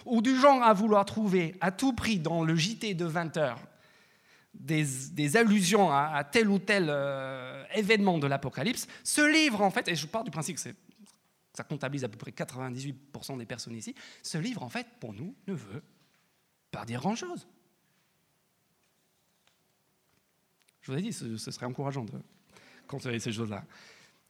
ou 0.06 0.22
du 0.22 0.40
genre 0.40 0.64
à 0.64 0.74
vouloir 0.74 1.06
trouver 1.06 1.56
à 1.60 1.72
tout 1.72 1.94
prix 1.94 2.20
dans 2.20 2.44
le 2.44 2.56
JT 2.56 2.94
de 2.94 3.06
20 3.06 3.38
heures 3.38 3.60
des, 4.54 5.38
allusions 5.38 5.92
à, 5.92 6.24
tel 6.24 6.50
ou 6.50 6.60
tel 6.60 6.88
euh, 6.90 7.64
événement 7.74 8.18
de 8.18 8.28
l'Apocalypse, 8.28 8.88
ce 9.04 9.22
livre, 9.22 9.62
en 9.62 9.72
fait, 9.72 9.88
et 9.88 9.96
je 9.96 10.08
pars 10.08 10.24
du 10.24 10.32
principe 10.32 10.56
que 10.56 10.62
c'est 10.62 10.76
ça 11.54 11.64
comptabilise 11.64 12.04
à 12.04 12.10
peu 12.10 12.18
près 12.18 12.32
98% 12.32 13.38
des 13.38 13.46
personnes 13.46 13.76
ici, 13.76 13.94
ce 14.24 14.38
livre, 14.38 14.64
en 14.64 14.70
fait, 14.70 14.88
pour 15.00 15.14
nous, 15.14 15.36
ne 15.48 15.54
veut 15.54 15.84
pas 16.72 16.86
dire 16.86 17.02
grand-chose. 17.02 17.48
Je 20.82 20.92
vous 20.92 20.98
ai 20.98 21.02
dit, 21.02 21.14
ce, 21.14 21.38
serait 21.38 21.66
encourageant 21.66 22.06
de 22.06 22.14
considérer 22.88 23.20
ces 23.20 23.32
choses-là. 23.32 23.64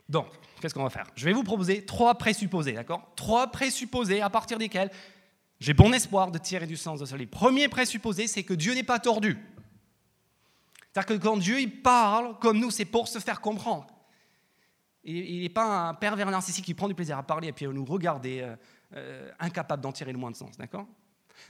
Donc, 0.10 0.28
qu'est-ce 0.60 0.74
qu'on 0.74 0.84
va 0.84 0.90
faire? 0.90 1.08
Je 1.16 1.26
vais 1.26 1.34
vous 1.34 1.44
proposer 1.44 1.86
trois 1.86 2.16
présupposés, 2.16 2.74
d'accord? 2.74 3.10
Trois 3.16 3.52
présupposés 3.52 4.22
à 4.22 4.30
partir 4.30 4.58
desquels 4.58 4.92
j'ai 5.60 5.74
bon 5.74 5.94
espoir 5.94 6.32
de 6.32 6.40
tirer 6.40 6.66
du 6.66 6.76
sens 6.76 7.00
de 7.00 7.06
ce 7.06 7.16
livre. 7.16 7.30
Premier 7.30 7.70
présupposé, 7.70 8.28
c'est 8.28 8.44
que 8.44 8.54
Dieu 8.54 8.74
n'est 8.74 8.84
pas 8.84 9.00
tordu. 9.00 9.38
C'est-à-dire 10.92 11.18
que 11.18 11.24
quand 11.24 11.38
Dieu 11.38 11.62
il 11.62 11.82
parle 11.82 12.38
comme 12.40 12.60
nous, 12.60 12.72
c'est 12.72 12.84
pour 12.84 13.08
se 13.08 13.20
faire 13.20 13.40
comprendre. 13.40 13.88
Il 15.04 15.42
n'est 15.42 15.50
pas 15.50 15.90
un 15.90 15.94
pervers 15.96 16.30
narcissique 16.30 16.66
qui 16.66 16.74
prend 16.74 16.88
du 16.88 16.94
plaisir 16.94 17.18
à 17.18 17.24
parler 17.24 17.48
et 17.48 17.54
puis 17.54 17.66
à 17.66 17.70
nous 17.70 17.86
regarder 17.86 18.42
euh, 18.42 18.56
euh, 18.96 19.32
incapable 19.40 19.82
d'en 19.82 19.92
tirer 19.92 20.12
le 20.12 20.18
moins 20.18 20.32
de 20.32 20.36
sens. 20.36 20.58
D'accord? 20.58 20.86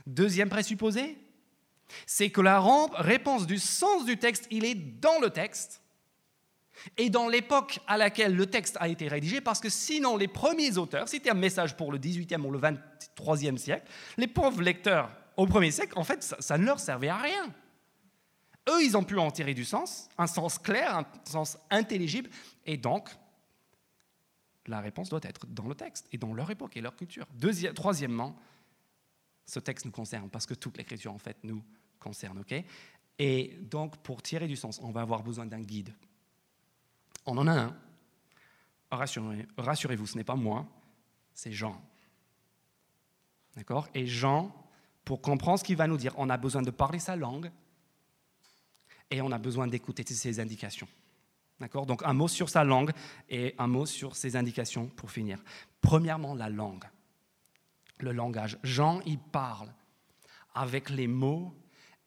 Deuxième 0.08 0.50
présupposé, 0.50 1.18
c'est 2.06 2.30
que 2.30 2.40
la 2.40 2.62
réponse 2.96 3.46
du 3.46 3.60
sens 3.60 4.06
du 4.06 4.18
texte, 4.18 4.48
il 4.52 4.64
est 4.64 4.76
dans 4.76 5.20
le 5.20 5.30
texte 5.30 5.82
et 6.98 7.10
dans 7.10 7.28
l'époque 7.28 7.80
à 7.88 7.98
laquelle 7.98 8.36
le 8.36 8.46
texte 8.46 8.78
a 8.80 8.88
été 8.88 9.10
rédigé, 9.10 9.42
parce 9.42 9.60
que 9.60 9.70
sinon 9.70 10.16
les 10.16 10.30
premiers 10.30 10.78
auteurs, 10.78 11.10
c'était 11.10 11.30
un 11.30 11.36
message 11.36 11.76
pour 11.76 11.92
le 11.92 12.00
18e 12.00 12.42
ou 12.44 12.52
le 12.52 12.60
23e 12.60 13.58
siècle, 13.58 13.86
les 14.18 14.28
pauvres 14.28 14.62
lecteurs 14.62 15.12
au 15.36 15.46
premier 15.46 15.72
siècle, 15.72 15.94
en 15.98 16.04
fait, 16.04 16.24
ça, 16.24 16.38
ça 16.40 16.58
ne 16.58 16.66
leur 16.66 16.80
servait 16.80 17.10
à 17.10 17.18
rien. 17.18 17.54
Eux, 18.70 18.84
ils 18.84 18.96
ont 18.96 19.04
pu 19.04 19.18
en 19.18 19.32
tirer 19.32 19.54
du 19.54 19.66
sens, 19.66 20.08
un 20.18 20.28
sens 20.28 20.60
clair, 20.60 20.96
un 20.96 21.06
sens 21.26 21.58
intelligible, 21.70 22.30
et 22.66 22.78
donc 22.78 23.10
la 24.72 24.82
réponse 24.82 25.10
doit 25.10 25.20
être 25.24 25.46
dans 25.46 25.68
le 25.68 25.76
texte 25.76 26.08
et 26.12 26.18
dans 26.18 26.34
leur 26.34 26.50
époque 26.50 26.76
et 26.78 26.82
leur 26.82 26.96
culture. 26.96 27.28
troisièmement, 27.76 28.36
ce 29.46 29.60
texte 29.60 29.86
nous 29.86 29.92
concerne 29.92 30.30
parce 30.30 30.46
que 30.46 30.54
toute 30.54 30.78
l'écriture 30.78 31.14
en 31.14 31.18
fait 31.20 31.38
nous 31.44 31.64
concerne, 32.00 32.40
ok? 32.40 32.56
Et 33.20 33.58
donc 33.62 33.98
pour 33.98 34.24
tirer 34.24 34.48
du 34.48 34.56
sens, 34.56 34.80
on 34.82 34.92
va 34.92 35.02
avoir 35.02 35.22
besoin 35.22 35.46
d'un 35.46 35.62
guide. 35.62 35.94
On 37.26 37.38
en 37.38 37.48
a 37.48 37.54
un. 37.54 37.78
Rassurez-vous, 38.90 40.08
ce 40.08 40.18
n'est 40.18 40.24
pas 40.24 40.36
moi, 40.36 40.66
c'est 41.34 41.52
Jean. 41.52 41.82
D'accord? 43.56 43.88
Et 43.94 44.08
Jean, 44.08 44.54
pour 45.06 45.22
comprendre 45.22 45.60
ce 45.60 45.64
qu'il 45.64 45.76
va 45.76 45.88
nous 45.88 45.98
dire, 45.98 46.14
on 46.18 46.30
a 46.30 46.38
besoin 46.38 46.62
de 46.62 46.72
parler 46.72 47.00
sa 47.00 47.16
langue 47.16 47.52
et 49.10 49.22
on 49.22 49.32
a 49.32 49.38
besoin 49.38 49.68
d'écouter 49.68 50.04
ses 50.04 50.40
indications. 50.40 50.88
D'accord? 51.62 51.86
Donc 51.86 52.02
un 52.04 52.14
mot 52.14 52.28
sur 52.28 52.50
sa 52.50 52.64
langue 52.64 52.92
et 53.30 53.54
un 53.60 53.68
mot 53.68 53.86
sur 53.86 54.16
ses 54.16 54.36
indications 54.36 54.88
pour 54.88 55.12
finir. 55.12 55.44
Premièrement, 55.80 56.34
la 56.34 56.50
langue, 56.50 56.86
le 58.00 58.12
langage. 58.12 58.58
Jean, 58.64 59.00
il 59.06 59.20
parle 59.20 59.72
avec 60.56 60.90
les 60.90 61.06
mots 61.06 61.54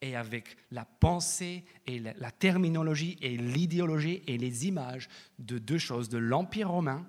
et 0.00 0.16
avec 0.16 0.56
la 0.72 0.84
pensée 0.84 1.64
et 1.86 2.00
la 2.00 2.30
terminologie 2.32 3.16
et 3.22 3.36
l'idéologie 3.36 4.22
et 4.26 4.38
les 4.38 4.66
images 4.66 5.08
de 5.38 5.58
deux 5.58 5.78
choses, 5.78 6.08
de 6.08 6.18
l'Empire 6.18 6.70
romain 6.70 7.06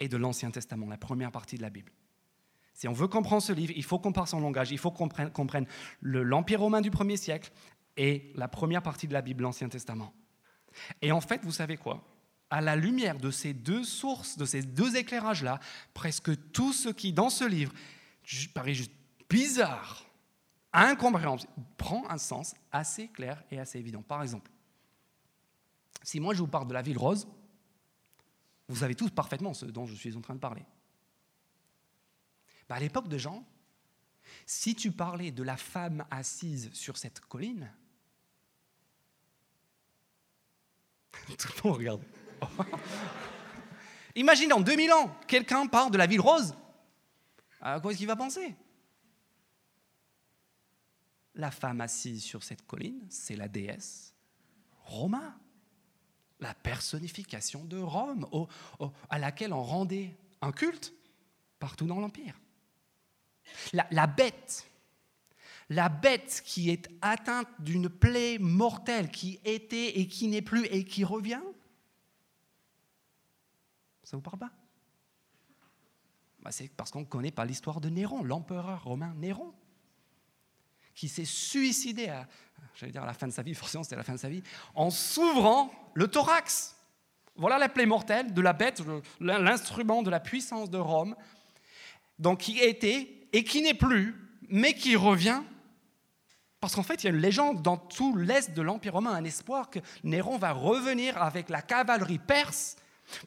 et 0.00 0.08
de 0.08 0.18
l'Ancien 0.18 0.50
Testament, 0.50 0.90
la 0.90 0.98
première 0.98 1.32
partie 1.32 1.56
de 1.56 1.62
la 1.62 1.70
Bible. 1.70 1.92
Si 2.74 2.88
on 2.88 2.92
veut 2.92 3.08
comprendre 3.08 3.42
ce 3.42 3.54
livre, 3.54 3.72
il 3.74 3.84
faut 3.84 3.98
qu'on 3.98 4.12
parle 4.12 4.28
son 4.28 4.40
langage, 4.40 4.70
il 4.70 4.78
faut 4.78 4.90
qu'on 4.90 5.08
comprenne 5.08 5.66
l'Empire 6.02 6.60
romain 6.60 6.82
du 6.82 6.90
premier 6.90 7.16
siècle 7.16 7.50
et 7.96 8.32
la 8.34 8.48
première 8.48 8.82
partie 8.82 9.08
de 9.08 9.14
la 9.14 9.22
Bible, 9.22 9.42
l'Ancien 9.42 9.70
Testament. 9.70 10.12
Et 11.00 11.12
en 11.12 11.20
fait, 11.20 11.42
vous 11.44 11.52
savez 11.52 11.76
quoi? 11.76 12.02
À 12.50 12.60
la 12.60 12.76
lumière 12.76 13.18
de 13.18 13.30
ces 13.30 13.54
deux 13.54 13.84
sources, 13.84 14.36
de 14.36 14.44
ces 14.44 14.62
deux 14.62 14.96
éclairages-là, 14.96 15.58
presque 15.94 16.30
tout 16.52 16.72
ce 16.72 16.90
qui, 16.90 17.12
dans 17.12 17.30
ce 17.30 17.44
livre, 17.44 17.72
paraît 18.54 18.74
juste 18.74 18.92
bizarre, 19.28 20.04
incompréhensible, 20.72 21.52
prend 21.78 22.08
un 22.10 22.18
sens 22.18 22.54
assez 22.70 23.08
clair 23.08 23.42
et 23.50 23.58
assez 23.58 23.78
évident. 23.78 24.02
Par 24.02 24.22
exemple, 24.22 24.50
si 26.02 26.20
moi 26.20 26.34
je 26.34 26.40
vous 26.40 26.48
parle 26.48 26.68
de 26.68 26.74
la 26.74 26.82
ville 26.82 26.98
rose, 26.98 27.26
vous 28.68 28.76
savez 28.76 28.94
tous 28.94 29.10
parfaitement 29.10 29.54
ce 29.54 29.66
dont 29.66 29.86
je 29.86 29.94
suis 29.94 30.16
en 30.16 30.20
train 30.20 30.34
de 30.34 30.40
parler. 30.40 30.64
Bah, 32.68 32.76
à 32.76 32.80
l'époque 32.80 33.08
de 33.08 33.18
Jean, 33.18 33.44
si 34.46 34.74
tu 34.74 34.92
parlais 34.92 35.30
de 35.30 35.42
la 35.42 35.56
femme 35.56 36.04
assise 36.10 36.72
sur 36.72 36.96
cette 36.96 37.20
colline, 37.20 37.70
Tout 41.38 41.48
le 41.48 41.68
monde 41.68 41.78
regarde. 41.78 42.02
Imagine 44.14 44.52
en 44.52 44.60
2000 44.60 44.92
ans, 44.92 45.16
quelqu'un 45.26 45.66
parle 45.66 45.90
de 45.90 45.98
la 45.98 46.06
ville 46.06 46.20
rose. 46.20 46.54
À 47.60 47.80
quoi 47.80 47.90
est-ce 47.90 47.98
qu'il 47.98 48.06
va 48.06 48.16
penser? 48.16 48.54
La 51.34 51.50
femme 51.50 51.80
assise 51.80 52.22
sur 52.22 52.42
cette 52.42 52.66
colline, 52.66 53.06
c'est 53.08 53.36
la 53.36 53.48
déesse 53.48 54.14
Roma, 54.84 55.38
la 56.40 56.52
personnification 56.54 57.64
de 57.64 57.78
Rome, 57.78 58.26
à 59.08 59.18
laquelle 59.18 59.52
on 59.52 59.62
rendait 59.62 60.14
un 60.42 60.52
culte 60.52 60.92
partout 61.58 61.86
dans 61.86 62.00
l'Empire. 62.00 62.38
la 63.72 64.06
bête 64.06 64.66
la 65.74 65.88
bête 65.88 66.42
qui 66.44 66.70
est 66.70 66.88
atteinte 67.00 67.48
d'une 67.58 67.88
plaie 67.88 68.38
mortelle, 68.38 69.10
qui 69.10 69.40
était 69.44 69.98
et 69.98 70.06
qui 70.06 70.28
n'est 70.28 70.42
plus 70.42 70.66
et 70.66 70.84
qui 70.84 71.04
revient 71.04 71.40
Ça 74.04 74.16
vous 74.16 74.22
parle 74.22 74.38
pas? 74.38 74.50
Bah, 76.42 76.52
C'est 76.52 76.68
parce 76.68 76.90
qu'on 76.90 77.00
ne 77.00 77.06
connaît 77.06 77.30
pas 77.30 77.44
l'histoire 77.44 77.80
de 77.80 77.88
Néron, 77.88 78.22
l'empereur 78.22 78.84
romain 78.84 79.14
Néron, 79.16 79.54
qui 80.94 81.08
s'est 81.08 81.24
suicidé 81.24 82.08
à, 82.08 82.28
j'allais 82.74 82.92
dire 82.92 83.02
à 83.02 83.06
la 83.06 83.14
fin 83.14 83.26
de 83.26 83.32
sa 83.32 83.42
vie, 83.42 83.54
forcément 83.54 83.82
c'était 83.82 83.96
la 83.96 84.04
fin 84.04 84.14
de 84.14 84.18
sa 84.18 84.28
vie, 84.28 84.42
en 84.74 84.90
s'ouvrant 84.90 85.72
le 85.94 86.06
thorax. 86.08 86.76
Voilà 87.34 87.56
la 87.56 87.70
plaie 87.70 87.86
mortelle 87.86 88.34
de 88.34 88.40
la 88.42 88.52
bête, 88.52 88.82
l'instrument 89.20 90.02
de 90.02 90.10
la 90.10 90.20
puissance 90.20 90.68
de 90.68 90.76
Rome, 90.76 91.16
donc 92.18 92.40
qui 92.40 92.58
était 92.58 93.28
et 93.32 93.42
qui 93.42 93.62
n'est 93.62 93.72
plus, 93.72 94.14
mais 94.48 94.74
qui 94.74 94.96
revient 94.96 95.42
parce 96.62 96.76
qu'en 96.76 96.84
fait, 96.84 97.02
il 97.02 97.08
y 97.08 97.10
a 97.10 97.12
une 97.12 97.20
légende 97.20 97.60
dans 97.60 97.76
tout 97.76 98.16
l'est 98.16 98.54
de 98.54 98.62
l'Empire 98.62 98.92
romain, 98.92 99.10
un 99.10 99.24
espoir 99.24 99.68
que 99.68 99.80
Néron 100.04 100.38
va 100.38 100.52
revenir 100.52 101.20
avec 101.20 101.48
la 101.48 101.60
cavalerie 101.60 102.20
perse 102.20 102.76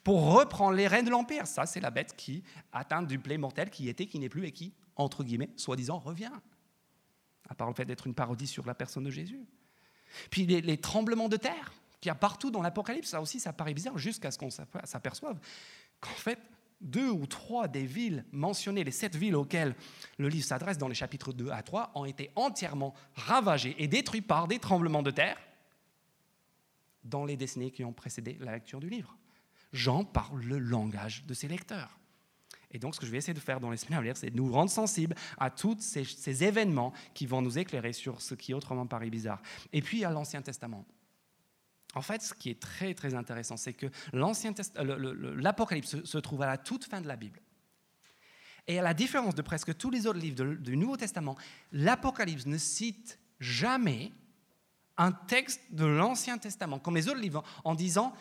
pour 0.04 0.32
reprendre 0.32 0.74
les 0.74 0.86
rênes 0.86 1.04
de 1.04 1.10
l'Empire. 1.10 1.46
Ça, 1.46 1.66
c'est 1.66 1.80
la 1.80 1.90
bête 1.90 2.16
qui 2.16 2.42
atteint 2.72 3.02
du 3.02 3.18
plaie 3.18 3.36
mortel, 3.36 3.68
qui 3.68 3.90
était, 3.90 4.06
qui 4.06 4.18
n'est 4.18 4.30
plus 4.30 4.46
et 4.46 4.52
qui, 4.52 4.72
entre 4.96 5.22
guillemets, 5.22 5.50
soi-disant, 5.56 5.98
revient. 5.98 6.30
à 7.50 7.54
part 7.54 7.68
le 7.68 7.74
fait 7.74 7.84
d'être 7.84 8.06
une 8.06 8.14
parodie 8.14 8.46
sur 8.46 8.64
la 8.64 8.74
personne 8.74 9.04
de 9.04 9.10
Jésus. 9.10 9.44
Puis 10.30 10.46
les, 10.46 10.78
tremblements 10.78 11.28
de 11.28 11.36
terre 11.36 11.74
qu'il 12.00 12.08
y 12.08 12.12
a 12.12 12.14
partout 12.14 12.50
dans 12.50 12.62
l'Apocalypse, 12.62 13.10
ça 13.10 13.20
aussi, 13.20 13.38
ça 13.38 13.52
paraît 13.52 13.74
bizarre 13.74 13.98
jusqu'à 13.98 14.30
ce 14.30 14.38
qu'on 14.38 14.48
s'aperçoive 14.48 15.38
qu'en 16.00 16.08
fait, 16.08 16.38
deux 16.80 17.10
ou 17.10 17.26
trois 17.26 17.68
des 17.68 17.86
villes 17.86 18.24
mentionnées, 18.32 18.84
les 18.84 18.90
sept 18.90 19.16
villes 19.16 19.36
auxquelles 19.36 19.74
le 20.18 20.28
livre 20.28 20.44
s'adresse 20.44 20.78
dans 20.78 20.88
les 20.88 20.94
chapitres 20.94 21.32
2 21.32 21.50
à 21.50 21.62
3, 21.62 21.92
ont 21.94 22.04
été 22.04 22.30
entièrement 22.36 22.94
ravagées 23.14 23.74
et 23.78 23.88
détruites 23.88 24.26
par 24.26 24.46
des 24.46 24.58
tremblements 24.58 25.02
de 25.02 25.10
terre 25.10 25.38
dans 27.04 27.24
les 27.24 27.36
décennies 27.36 27.72
qui 27.72 27.84
ont 27.84 27.92
précédé 27.92 28.36
la 28.40 28.52
lecture 28.52 28.80
du 28.80 28.90
livre. 28.90 29.16
Jean 29.72 30.04
parle 30.04 30.42
le 30.42 30.58
langage 30.58 31.24
de 31.24 31.34
ses 31.34 31.48
lecteurs. 31.48 31.98
Et 32.70 32.78
donc, 32.78 32.94
ce 32.94 33.00
que 33.00 33.06
je 33.06 33.12
vais 33.12 33.18
essayer 33.18 33.34
de 33.34 33.38
faire 33.38 33.60
dans 33.60 33.70
les 33.70 33.76
semaines 33.76 33.98
à 33.98 34.00
venir, 34.00 34.16
c'est 34.16 34.30
de 34.30 34.36
nous 34.36 34.50
rendre 34.50 34.70
sensibles 34.70 35.14
à 35.38 35.50
tous 35.50 35.78
ces, 35.80 36.44
événements 36.44 36.92
qui 37.14 37.26
vont 37.26 37.40
nous 37.40 37.58
éclairer 37.58 37.92
sur 37.92 38.20
ce 38.20 38.34
qui 38.34 38.52
autrement 38.54 38.86
paraît 38.86 39.10
bizarre. 39.10 39.40
Et 39.72 39.80
puis, 39.82 40.04
à 40.04 40.10
l'Ancien 40.10 40.42
Testament. 40.42 40.84
En 41.96 42.02
fait, 42.02 42.20
ce 42.20 42.34
qui 42.34 42.50
est 42.50 42.60
très, 42.60 42.92
très 42.92 43.14
intéressant, 43.14 43.56
c'est 43.56 43.72
que 43.72 43.86
l'Apocalypse 44.12 46.04
se 46.04 46.18
trouve 46.18 46.42
à 46.42 46.46
la 46.46 46.58
toute 46.58 46.84
fin 46.84 47.00
de 47.00 47.08
la 47.08 47.16
Bible. 47.16 47.40
Et 48.66 48.78
à 48.78 48.82
la 48.82 48.92
différence 48.92 49.34
de 49.34 49.40
presque 49.40 49.74
tous 49.78 49.88
les 49.88 50.06
autres 50.06 50.18
livres 50.18 50.44
du 50.56 50.76
Nouveau 50.76 50.98
Testament, 50.98 51.38
l'Apocalypse 51.72 52.44
ne 52.44 52.58
cite 52.58 53.18
jamais 53.40 54.12
un 54.98 55.10
texte 55.10 55.62
de 55.70 55.86
l'Ancien 55.86 56.36
Testament, 56.36 56.78
comme 56.80 56.96
les 56.96 57.08
autres 57.08 57.20
livres, 57.20 57.42
en 57.64 57.74
disant 57.74 58.14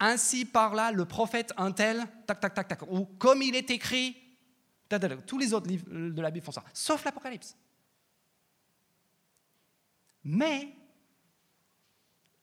ainsi 0.00 0.44
par 0.44 0.74
là 0.74 0.92
le 0.92 1.06
prophète 1.06 1.54
un 1.56 1.72
tel, 1.72 2.06
tac, 2.26 2.40
tac, 2.40 2.52
tac, 2.52 2.68
tac, 2.68 2.82
ou 2.92 3.06
comme 3.06 3.40
il 3.40 3.54
est 3.54 3.70
écrit, 3.70 4.18
tous 5.26 5.38
les 5.38 5.54
autres 5.54 5.66
livres 5.66 5.86
de 5.88 6.20
la 6.20 6.30
Bible 6.30 6.44
font 6.44 6.52
ça, 6.52 6.64
sauf 6.74 7.02
l'Apocalypse. 7.06 7.56
Mais 10.24 10.76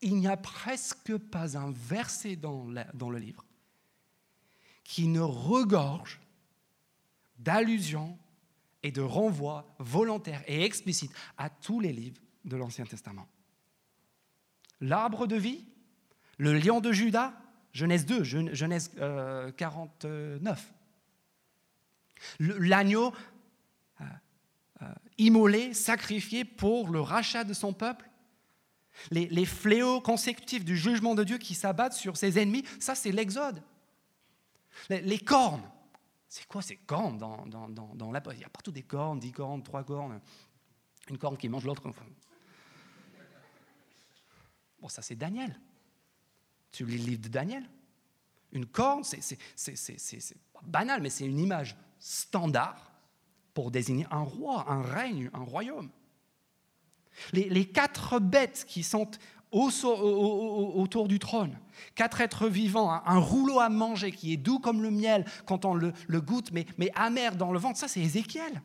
il 0.02 0.16
n'y 0.16 0.28
a 0.28 0.38
presque 0.38 1.16
pas 1.18 1.58
un 1.58 1.72
verset 1.72 2.36
dans, 2.36 2.66
le 2.66 3.18
livre 3.18 3.46
qui 4.84 5.08
ne 5.08 5.22
regorge 5.22 6.20
d'allusions 7.38 8.18
et 8.84 8.92
de 8.92 9.02
renvois 9.02 9.74
volontaires 9.80 10.44
et 10.48 10.64
explicites 10.64 11.14
à 11.38 11.50
tous 11.50 11.80
les 11.80 11.94
livres 11.94 12.22
de 12.46 12.58
l'Ancien 12.58 12.86
Testament. 12.86 13.28
L'arbre 14.80 15.28
de 15.28 15.36
vie, 15.36 15.64
le 16.38 16.58
lion 16.58 16.82
de 16.82 16.92
Judas, 16.92 17.34
Genèse 17.74 18.06
2, 18.06 18.24
Genèse 18.24 18.92
49. 19.58 20.74
Euh, 22.40 22.58
l'agneau 22.60 23.14
euh, 24.02 24.06
euh, 24.82 24.94
immolé, 25.18 25.74
sacrifié 25.74 26.44
pour 26.44 26.90
le 26.90 27.00
rachat 27.00 27.44
de 27.44 27.54
son 27.54 27.74
peuple. 27.74 28.11
Les, 29.10 29.46
fléaux 29.46 30.02
consécutifs 30.02 30.66
du 30.66 30.78
jugement 30.78 31.16
de 31.16 31.24
Dieu 31.24 31.38
qui 31.38 31.56
s'abattent 31.56 31.94
sur 31.94 32.18
ses 32.18 32.40
ennemis, 32.40 32.64
ça 32.80 32.96
c'est 32.96 33.12
l'Exode. 33.12 33.64
Les, 34.90 35.20
cornes, 35.20 35.64
c'est 36.28 36.46
quoi 36.48 36.62
ces 36.62 36.78
cornes 36.78 37.18
dans, 37.18 37.46
dans, 37.46 37.70
dans. 37.70 38.32
Il 38.32 38.40
y 38.40 38.44
a 38.44 38.50
partout 38.50 38.72
des 38.72 38.84
cornes, 38.84 39.20
dix 39.20 39.32
cornes, 39.32 39.64
trois 39.64 39.84
cornes, 39.84 40.20
une 41.10 41.18
corne 41.18 41.38
qui 41.38 41.50
mange 41.50 41.66
l'autre. 41.66 41.90
Bon, 44.80 44.88
ça 44.88 45.02
c'est 45.02 45.16
Daniel. 45.16 45.60
Tu 46.72 46.86
lis 46.86 46.98
le 46.98 47.06
livre 47.06 47.22
de 47.22 47.28
Daniel. 47.28 47.70
Une 48.52 48.66
corne, 48.66 49.04
c'est 49.04 50.38
banal, 50.64 51.02
mais 51.02 51.10
c'est 51.10 51.26
une 51.26 51.40
image 51.40 51.78
standard 52.00 52.92
pour 53.54 53.72
désigner 53.72 54.06
un 54.12 54.22
roi, 54.24 54.70
un 54.70 54.82
règne, 54.82 55.30
un 55.34 55.44
royaume. 55.44 55.90
Les, 57.34 57.66
quatre 57.66 58.20
bêtes 58.20 58.66
qui 58.68 58.84
sont 58.84 59.10
autour 59.52 61.08
du 61.08 61.20
trône, 61.20 61.58
quatre 61.96 62.22
êtres 62.22 62.48
vivants, 62.48 62.92
un, 62.92 63.20
rouleau 63.20 63.60
à 63.60 63.70
manger 63.70 64.12
qui 64.12 64.34
est 64.34 64.38
doux 64.38 64.60
comme 64.60 64.82
le 64.82 64.92
miel 64.92 65.26
quand 65.46 65.66
on 65.66 65.74
le, 65.74 65.94
goûte, 66.22 66.52
mais, 66.52 66.66
amer 66.96 67.36
dans 67.36 67.52
le 67.52 67.60
ventre, 67.60 67.78
ça 67.78 67.88
c'est 67.88 68.02
Ézéchiel. 68.02 68.62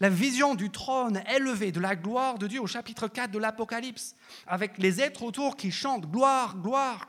La 0.00 0.08
vision 0.08 0.54
du 0.54 0.70
trône 0.70 1.22
élevé 1.34 1.70
de 1.70 1.80
la 1.80 1.96
gloire 1.96 2.38
de 2.38 2.46
Dieu 2.46 2.60
au 2.60 2.66
chapitre 2.66 3.08
4 3.08 3.30
de 3.30 3.38
l'Apocalypse, 3.38 4.16
avec 4.46 4.78
les 4.78 5.00
êtres 5.00 5.22
autour 5.22 5.56
qui 5.56 5.70
chantent 5.70 6.10
gloire, 6.10 6.56
gloire. 6.56 7.08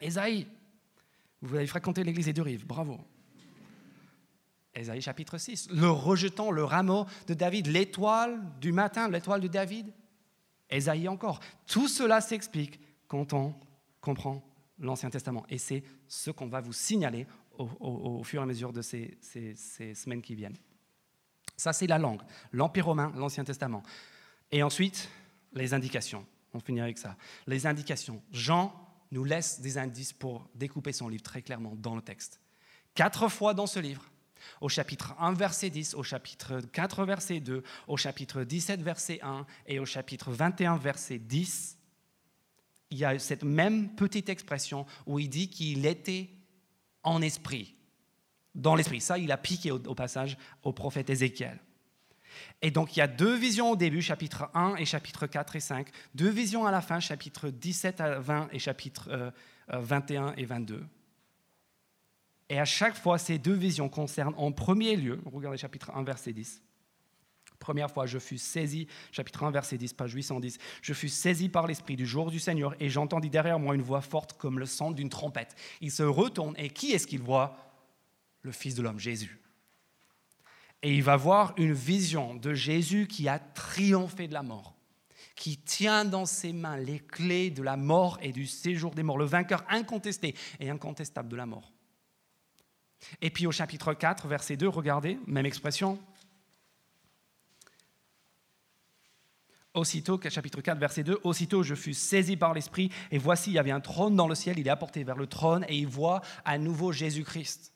Ésaïe, 0.00 0.46
vous 1.40 1.54
avez 1.54 1.66
fréquenté 1.66 2.04
l'église 2.04 2.26
des 2.26 2.42
rives, 2.42 2.66
bravo. 2.66 3.00
Ésaïe 4.76 5.00
chapitre 5.00 5.38
6, 5.38 5.70
le 5.70 5.88
rejetant 5.88 6.50
le 6.50 6.62
rameau 6.62 7.06
de 7.26 7.34
David, 7.34 7.66
l'étoile 7.66 8.40
du 8.60 8.72
matin, 8.72 9.08
l'étoile 9.08 9.40
de 9.40 9.48
David. 9.48 9.92
Ésaïe 10.68 11.08
encore. 11.08 11.40
Tout 11.66 11.88
cela 11.88 12.20
s'explique 12.20 12.80
quand 13.08 13.32
on 13.32 13.54
comprend 14.00 14.44
l'Ancien 14.78 15.10
Testament. 15.10 15.44
Et 15.48 15.58
c'est 15.58 15.82
ce 16.06 16.30
qu'on 16.30 16.48
va 16.48 16.60
vous 16.60 16.72
signaler 16.72 17.26
au, 17.58 18.22
fur 18.22 18.40
et 18.40 18.42
à 18.42 18.46
mesure 18.46 18.72
de 18.72 18.82
ces 18.82 19.16
semaines 19.94 20.20
qui 20.20 20.34
viennent. 20.34 20.56
Ça, 21.56 21.72
c'est 21.72 21.86
la 21.86 21.98
langue. 21.98 22.20
L'Empire 22.52 22.86
romain, 22.86 23.12
l'Ancien 23.16 23.44
Testament. 23.44 23.82
Et 24.52 24.62
ensuite, 24.62 25.08
les 25.54 25.72
indications. 25.72 26.26
On 26.52 26.60
finit 26.60 26.80
avec 26.80 26.98
ça. 26.98 27.16
Les 27.46 27.66
indications. 27.66 28.22
Jean 28.30 28.74
nous 29.10 29.24
laisse 29.24 29.60
des 29.60 29.78
indices 29.78 30.12
pour 30.12 30.48
découper 30.54 30.92
son 30.92 31.08
livre 31.08 31.22
très 31.22 31.42
clairement 31.42 31.74
dans 31.76 31.94
le 31.94 32.02
texte. 32.02 32.40
Quatre 32.94 33.28
fois 33.28 33.54
dans 33.54 33.66
ce 33.66 33.78
livre, 33.78 34.04
au 34.60 34.68
chapitre 34.68 35.14
1, 35.18 35.32
verset 35.34 35.70
10, 35.70 35.94
au 35.94 36.02
chapitre 36.02 36.60
4, 36.72 37.04
verset 37.04 37.40
2, 37.40 37.62
au 37.88 37.96
chapitre 37.96 38.44
17, 38.44 38.82
verset 38.82 39.20
1 39.22 39.46
et 39.66 39.78
au 39.78 39.84
chapitre 39.86 40.32
21, 40.32 40.76
verset 40.76 41.18
10, 41.18 41.78
il 42.90 42.98
y 42.98 43.04
a 43.04 43.18
cette 43.18 43.44
même 43.44 43.94
petite 43.94 44.28
expression 44.28 44.86
où 45.06 45.18
il 45.18 45.28
dit 45.28 45.48
qu'il 45.48 45.86
était 45.86 46.30
en 47.02 47.22
esprit 47.22 47.74
dans 48.54 48.74
l'esprit. 48.74 49.00
Ça, 49.00 49.18
il 49.18 49.30
a 49.32 49.36
piqué 49.36 49.70
au, 49.70 49.78
passage 49.94 50.36
au 50.62 50.72
prophète 50.72 51.10
Ézéchiel. 51.10 51.60
Et 52.60 52.70
donc 52.70 52.94
il 52.94 52.98
y 52.98 53.02
a 53.02 53.06
deux 53.06 53.34
visions 53.34 53.70
au 53.70 53.76
début, 53.76 54.02
chapitre 54.02 54.50
1 54.54 54.76
et 54.76 54.84
chapitre 54.84 55.26
4 55.26 55.56
et 55.56 55.60
5, 55.60 55.88
deux 56.14 56.28
visions 56.28 56.66
à 56.66 56.70
la 56.70 56.82
fin, 56.82 57.00
chapitre 57.00 57.48
17 57.48 58.00
à 58.00 58.18
20 58.18 58.48
et 58.52 58.58
chapitre 58.58 59.32
21 59.68 60.22
euh, 60.22 60.30
euh, 60.30 60.34
et 60.36 60.44
22. 60.44 60.86
Et 62.48 62.58
à 62.58 62.64
chaque 62.64 62.96
fois, 62.96 63.18
ces 63.18 63.38
deux 63.38 63.54
visions 63.54 63.88
concernent 63.88 64.34
en 64.36 64.52
premier 64.52 64.96
lieu, 64.96 65.20
regardez 65.24 65.58
chapitre 65.58 65.90
1, 65.94 66.04
verset 66.04 66.32
10. 66.32 66.62
Première 67.58 67.90
fois, 67.90 68.06
je 68.06 68.18
fus 68.18 68.38
saisi, 68.38 68.86
chapitre 69.10 69.42
1, 69.44 69.50
verset 69.50 69.78
10, 69.78 69.94
page 69.94 70.12
810, 70.12 70.58
je 70.82 70.92
fus 70.92 71.08
saisi 71.08 71.48
par 71.48 71.66
l'Esprit 71.66 71.96
du 71.96 72.06
jour 72.06 72.30
du 72.30 72.38
Seigneur 72.38 72.74
et 72.80 72.88
j'entendis 72.88 73.30
derrière 73.30 73.58
moi 73.58 73.74
une 73.74 73.82
voix 73.82 74.02
forte 74.02 74.34
comme 74.34 74.58
le 74.58 74.66
son 74.66 74.90
d'une 74.90 75.08
trompette. 75.08 75.56
Il 75.80 75.90
se 75.90 76.02
retourne 76.02 76.54
et 76.58 76.70
qui 76.70 76.92
est-ce 76.92 77.06
qu'il 77.06 77.22
voit? 77.22 77.56
Le 78.42 78.52
Fils 78.52 78.76
de 78.76 78.82
l'homme, 78.82 79.00
Jésus. 79.00 79.40
Et 80.82 80.94
il 80.94 81.02
va 81.02 81.16
voir 81.16 81.54
une 81.56 81.72
vision 81.72 82.36
de 82.36 82.54
Jésus 82.54 83.08
qui 83.08 83.28
a 83.28 83.40
triomphé 83.40 84.28
de 84.28 84.34
la 84.34 84.44
mort, 84.44 84.76
qui 85.34 85.56
tient 85.56 86.04
dans 86.04 86.26
ses 86.26 86.52
mains 86.52 86.76
les 86.76 87.00
clés 87.00 87.50
de 87.50 87.62
la 87.62 87.76
mort 87.76 88.18
et 88.22 88.30
du 88.30 88.46
séjour 88.46 88.94
des 88.94 89.02
morts, 89.02 89.18
le 89.18 89.24
vainqueur 89.24 89.64
incontesté 89.68 90.36
et 90.60 90.70
incontestable 90.70 91.28
de 91.28 91.34
la 91.36 91.46
mort. 91.46 91.72
Et 93.20 93.30
puis 93.30 93.46
au 93.46 93.52
chapitre 93.52 93.94
4, 93.94 94.26
verset 94.26 94.56
2, 94.56 94.68
regardez, 94.68 95.18
même 95.26 95.46
expression. 95.46 95.98
Aussitôt, 99.74 100.18
chapitre 100.30 100.62
4, 100.62 100.78
verset 100.78 101.02
2, 101.02 101.20
aussitôt 101.22 101.62
je 101.62 101.74
fus 101.74 101.92
saisi 101.92 102.36
par 102.36 102.54
l'Esprit, 102.54 102.90
et 103.10 103.18
voici, 103.18 103.50
il 103.50 103.54
y 103.54 103.58
avait 103.58 103.70
un 103.70 103.80
trône 103.80 104.16
dans 104.16 104.26
le 104.26 104.34
ciel, 104.34 104.58
il 104.58 104.66
est 104.66 104.70
apporté 104.70 105.04
vers 105.04 105.16
le 105.16 105.26
trône, 105.26 105.66
et 105.68 105.76
il 105.76 105.86
voit 105.86 106.22
à 106.46 106.56
nouveau 106.56 106.92
Jésus-Christ. 106.92 107.72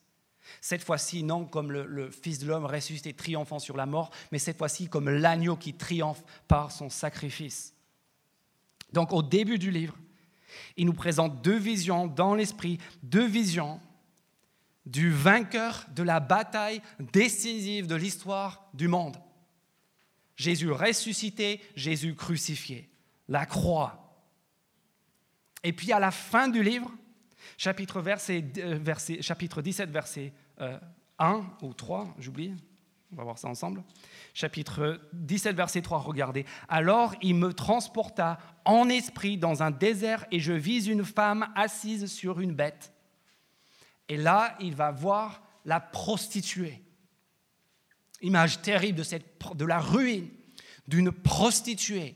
Cette 0.59 0.83
fois-ci, 0.83 1.23
non 1.23 1.45
comme 1.45 1.71
le, 1.71 2.09
Fils 2.09 2.39
de 2.39 2.47
l'homme 2.47 2.65
ressuscité 2.65 3.13
triomphant 3.13 3.59
sur 3.59 3.77
la 3.77 3.85
mort, 3.85 4.09
mais 4.31 4.39
cette 4.39 4.57
fois-ci 4.57 4.87
comme 4.87 5.09
l'agneau 5.09 5.55
qui 5.55 5.75
triomphe 5.75 6.23
par 6.47 6.71
son 6.71 6.89
sacrifice. 6.89 7.75
Donc 8.91 9.13
au 9.13 9.21
début 9.21 9.59
du 9.59 9.71
livre, 9.71 9.95
il 10.77 10.87
nous 10.87 10.93
présente 10.93 11.41
deux 11.41 11.57
visions 11.57 12.07
dans 12.07 12.35
l'esprit, 12.35 12.79
deux 13.03 13.27
visions 13.27 13.79
du 14.85 15.11
vainqueur 15.11 15.85
de 15.95 16.03
la 16.03 16.19
bataille 16.19 16.81
décisive 16.99 17.87
de 17.87 17.95
l'histoire 17.95 18.69
du 18.73 18.87
monde. 18.87 19.17
Jésus 20.35 20.71
ressuscité, 20.71 21.61
Jésus 21.75 22.15
crucifié, 22.15 22.89
la 23.27 23.45
croix. 23.45 24.25
Et 25.63 25.73
puis 25.73 25.91
à 25.91 25.99
la 25.99 26.09
fin 26.09 26.47
du 26.47 26.63
livre, 26.63 26.91
chapitre, 27.57 28.01
verset, 28.01 28.43
euh, 28.57 28.79
chapitre 29.21 29.61
17, 29.61 29.91
verset 29.91 30.33
1 30.57 30.65
euh, 31.35 31.41
ou 31.61 31.73
3, 31.73 32.15
j'oublie, 32.17 32.55
on 33.11 33.17
va 33.17 33.23
voir 33.23 33.37
ça 33.37 33.49
ensemble. 33.49 33.83
Chapitre 34.33 35.01
17, 35.13 35.55
verset 35.55 35.81
3, 35.81 35.99
regardez. 35.99 36.45
Alors 36.67 37.13
il 37.21 37.35
me 37.35 37.53
transporta 37.53 38.39
en 38.65 38.89
esprit 38.89 39.37
dans 39.37 39.61
un 39.61 39.69
désert 39.69 40.25
et 40.31 40.39
je 40.39 40.53
vis 40.53 40.87
une 40.87 41.03
femme 41.03 41.51
assise 41.55 42.11
sur 42.11 42.39
une 42.39 42.53
bête. 42.53 42.93
Et 44.11 44.17
là, 44.17 44.57
il 44.59 44.75
va 44.75 44.91
voir 44.91 45.41
la 45.63 45.79
prostituée. 45.79 46.83
Image 48.19 48.61
terrible 48.61 48.97
de, 48.97 49.03
cette, 49.03 49.39
de 49.55 49.63
la 49.63 49.79
ruine 49.79 50.27
d'une 50.85 51.13
prostituée 51.13 52.15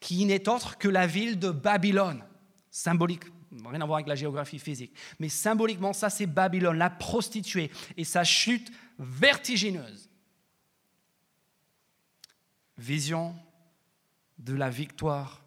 qui 0.00 0.24
n'est 0.24 0.48
autre 0.48 0.78
que 0.78 0.88
la 0.88 1.06
ville 1.06 1.38
de 1.38 1.50
Babylone, 1.50 2.24
symbolique, 2.70 3.24
rien 3.66 3.82
à 3.82 3.84
voir 3.84 3.96
avec 3.96 4.06
la 4.06 4.14
géographie 4.14 4.58
physique, 4.58 4.96
mais 5.18 5.28
symboliquement, 5.28 5.92
ça 5.92 6.08
c'est 6.08 6.24
Babylone, 6.24 6.78
la 6.78 6.88
prostituée, 6.88 7.70
et 7.98 8.04
sa 8.04 8.24
chute 8.24 8.72
vertigineuse. 8.98 10.08
Vision 12.78 13.36
de 14.38 14.54
la 14.54 14.70
victoire 14.70 15.44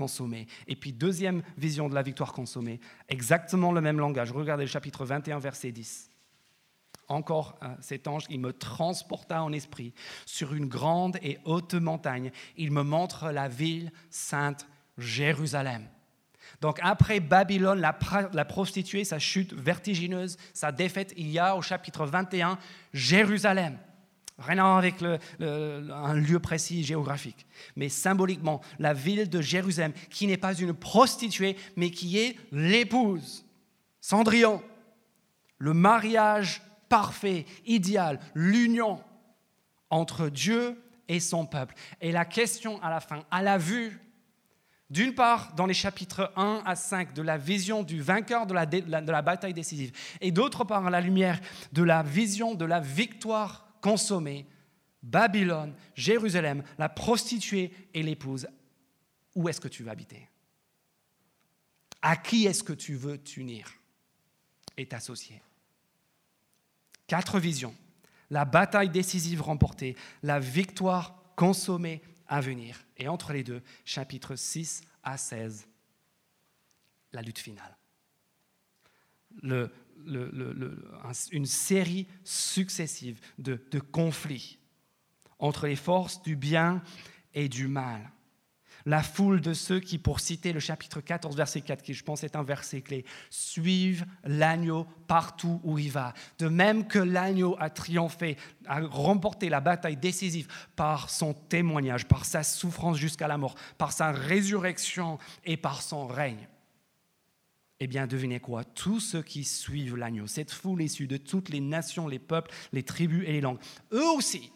consommée. 0.00 0.46
Et 0.66 0.76
puis 0.76 0.94
deuxième 0.94 1.42
vision 1.58 1.90
de 1.90 1.94
la 1.94 2.00
victoire 2.00 2.32
consommée, 2.32 2.80
exactement 3.10 3.70
le 3.70 3.82
même 3.82 3.98
langage. 3.98 4.32
Regardez 4.32 4.64
le 4.64 4.70
chapitre 4.70 5.04
21, 5.04 5.38
verset 5.38 5.72
10 5.72 6.06
encore 7.08 7.58
euh, 7.64 7.66
cet 7.80 8.06
ange, 8.06 8.22
il 8.30 8.38
me 8.38 8.52
transporta 8.52 9.42
en 9.42 9.52
esprit 9.52 9.92
sur 10.26 10.54
une 10.54 10.68
grande 10.68 11.18
et 11.22 11.38
haute 11.44 11.74
montagne. 11.74 12.30
Il 12.56 12.70
me 12.70 12.84
montre 12.84 13.32
la 13.32 13.48
ville 13.48 13.90
sainte 14.10 14.68
Jérusalem. 14.96 15.88
Donc 16.60 16.78
après 16.82 17.18
Babylone, 17.18 17.80
la, 17.80 18.44
prostituée, 18.44 19.02
sa 19.02 19.18
chute 19.18 19.52
vertigineuse, 19.54 20.36
sa 20.54 20.70
défaite, 20.70 21.12
il 21.16 21.28
y 21.30 21.40
a 21.40 21.56
au 21.56 21.62
chapitre 21.62 22.06
21 22.06 22.58
Jérusalem. 22.92 23.76
Rien 24.40 24.58
à 24.58 24.62
voir 24.62 24.78
avec 24.78 24.96
un 25.02 26.14
lieu 26.14 26.38
précis 26.38 26.82
géographique, 26.82 27.46
mais 27.76 27.88
symboliquement, 27.88 28.62
la 28.78 28.94
ville 28.94 29.28
de 29.28 29.40
Jérusalem, 29.42 29.92
qui 30.08 30.26
n'est 30.26 30.38
pas 30.38 30.54
une 30.54 30.72
prostituée, 30.72 31.56
mais 31.76 31.90
qui 31.90 32.18
est 32.18 32.36
l'épouse, 32.50 33.44
Cendrillon, 34.00 34.62
le 35.58 35.74
mariage 35.74 36.62
parfait, 36.88 37.44
idéal, 37.66 38.18
l'union 38.34 39.00
entre 39.90 40.28
Dieu 40.28 40.82
et 41.08 41.20
son 41.20 41.44
peuple. 41.44 41.74
Et 42.00 42.12
la 42.12 42.24
question 42.24 42.82
à 42.82 42.88
la 42.88 43.00
fin, 43.00 43.24
à 43.30 43.42
la 43.42 43.58
vue, 43.58 44.00
d'une 44.88 45.14
part, 45.14 45.52
dans 45.54 45.66
les 45.66 45.74
chapitres 45.74 46.32
1 46.36 46.62
à 46.64 46.74
5, 46.74 47.12
de 47.12 47.22
la 47.22 47.36
vision 47.36 47.82
du 47.82 48.00
vainqueur 48.00 48.46
de 48.46 48.54
la, 48.54 48.66
de 48.66 49.12
la 49.12 49.22
bataille 49.22 49.54
décisive, 49.54 49.92
et 50.20 50.32
d'autre 50.32 50.64
part, 50.64 50.86
à 50.86 50.90
la 50.90 51.00
lumière 51.00 51.40
de 51.72 51.82
la 51.82 52.02
vision 52.02 52.54
de 52.54 52.64
la 52.64 52.80
victoire 52.80 53.69
consommée, 53.80 54.46
Babylone, 55.02 55.74
Jérusalem, 55.94 56.62
la 56.78 56.88
prostituée 56.88 57.72
et 57.94 58.02
l'épouse, 58.02 58.48
où 59.34 59.48
est-ce 59.48 59.60
que 59.60 59.68
tu 59.68 59.82
vas 59.82 59.92
habiter? 59.92 60.28
À 62.02 62.16
qui 62.16 62.46
est-ce 62.46 62.62
que 62.62 62.72
tu 62.72 62.94
veux 62.94 63.18
t'unir 63.18 63.72
et 64.76 64.86
t'associer? 64.86 65.42
Quatre 67.06 67.40
visions. 67.40 67.74
La 68.30 68.44
bataille 68.44 68.90
décisive 68.90 69.42
remportée, 69.42 69.96
la 70.22 70.38
victoire 70.38 71.20
consommée 71.36 72.02
à 72.28 72.40
venir. 72.40 72.84
Et 72.96 73.08
entre 73.08 73.32
les 73.32 73.42
deux, 73.42 73.62
chapitres 73.84 74.36
6 74.36 74.82
à 75.02 75.16
16, 75.16 75.66
la 77.12 77.22
lutte 77.22 77.40
finale. 77.40 77.76
Une 81.32 81.46
série 81.46 82.06
successive 82.24 83.20
de, 83.38 83.60
de 83.70 83.78
conflits 83.78 84.58
entre 85.38 85.66
les 85.66 85.76
forces 85.76 86.22
du 86.22 86.36
bien 86.36 86.82
et 87.34 87.48
du 87.48 87.66
mal 87.66 88.10
la 88.86 89.02
foule 89.02 89.40
de 89.40 89.52
ceux 89.52 89.80
qui, 89.80 89.98
pour 89.98 90.20
citer 90.20 90.52
le 90.52 90.60
chapitre 90.60 91.00
14, 91.00 91.36
verset 91.36 91.60
4, 91.60 91.82
qui 91.82 91.94
je 91.94 92.04
pense 92.04 92.24
est 92.24 92.36
un 92.36 92.42
verset 92.42 92.80
clé, 92.80 93.04
suivent 93.28 94.06
l'agneau 94.24 94.86
partout 95.06 95.60
où 95.64 95.78
il 95.78 95.90
va. 95.90 96.14
De 96.38 96.48
même 96.48 96.86
que 96.86 96.98
l'agneau 96.98 97.56
a 97.58 97.70
triomphé, 97.70 98.36
a 98.66 98.80
remporté 98.80 99.48
la 99.48 99.60
bataille 99.60 99.96
décisive 99.96 100.48
par 100.76 101.10
son 101.10 101.34
témoignage, 101.34 102.06
par 102.06 102.24
sa 102.24 102.42
souffrance 102.42 102.96
jusqu'à 102.96 103.28
la 103.28 103.38
mort, 103.38 103.54
par 103.78 103.92
sa 103.92 104.12
résurrection 104.12 105.18
et 105.44 105.56
par 105.56 105.82
son 105.82 106.06
règne. 106.06 106.48
Eh 107.80 107.86
bien, 107.86 108.06
devinez 108.06 108.40
quoi? 108.40 108.62
Tous 108.62 109.00
ceux 109.00 109.22
qui 109.22 109.42
suivent 109.42 109.96
l'agneau, 109.96 110.26
cette 110.26 110.52
foule 110.52 110.82
issue 110.82 111.06
de 111.06 111.16
toutes 111.16 111.48
les 111.48 111.60
nations, 111.60 112.06
les 112.06 112.18
peuples, 112.18 112.52
les 112.72 112.82
tribus 112.82 113.26
et 113.26 113.32
les 113.32 113.40
langues, 113.40 113.58
eux 113.92 114.10
aussi, 114.10 114.52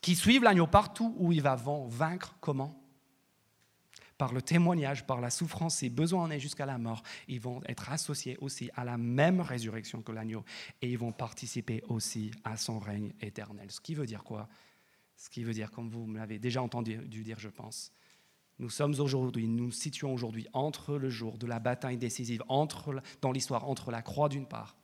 qui 0.00 0.14
suivent 0.14 0.44
l'agneau 0.44 0.68
partout 0.68 1.14
où 1.18 1.32
il 1.32 1.42
va 1.42 1.56
vaincre. 1.56 2.36
Comment? 2.40 2.80
Par 4.16 4.32
le 4.32 4.40
témoignage, 4.40 5.06
par 5.06 5.20
la 5.20 5.30
souffrance 5.30 5.82
et 5.82 5.90
besoin 5.90 6.24
en 6.24 6.30
est 6.30 6.40
jusqu'à 6.40 6.66
la 6.66 6.78
mort. 6.78 7.02
Ils 7.28 7.40
vont 7.40 7.60
être 7.66 7.90
associés 7.90 8.36
aussi 8.40 8.70
à 8.74 8.84
la 8.84 8.96
même 8.96 9.40
résurrection 9.40 10.02
que 10.02 10.12
l'agneau 10.12 10.44
et 10.80 10.90
ils 10.90 10.98
vont 10.98 11.12
participer 11.12 11.82
aussi 11.88 12.30
à 12.44 12.56
son 12.56 12.78
règne 12.78 13.12
éternel. 13.20 13.70
Ce 13.70 13.80
qui 13.80 13.94
veut 13.94 14.06
dire 14.06 14.24
quoi? 14.24 14.48
Ce 15.16 15.28
qui 15.28 15.42
veut 15.42 15.52
dire, 15.52 15.70
comme 15.70 15.88
vous 15.88 16.06
me 16.06 16.18
l'avez 16.18 16.38
déjà 16.38 16.62
entendu 16.62 16.96
dire, 16.96 17.38
je 17.38 17.48
pense, 17.48 17.92
nous 18.58 18.70
sommes 18.70 18.98
aujourd'hui, 18.98 19.46
nous 19.46 19.66
nous 19.66 19.70
situons 19.70 20.12
aujourd'hui 20.12 20.48
entre 20.52 20.96
le 20.96 21.10
jour 21.10 21.38
de 21.38 21.46
la 21.46 21.60
bataille 21.60 21.96
décisive, 21.96 22.42
dans 22.48 23.32
l'histoire, 23.32 23.68
entre 23.68 23.90
la 23.90 24.02
croix 24.02 24.28
d'une 24.28 24.46
part 24.46 24.76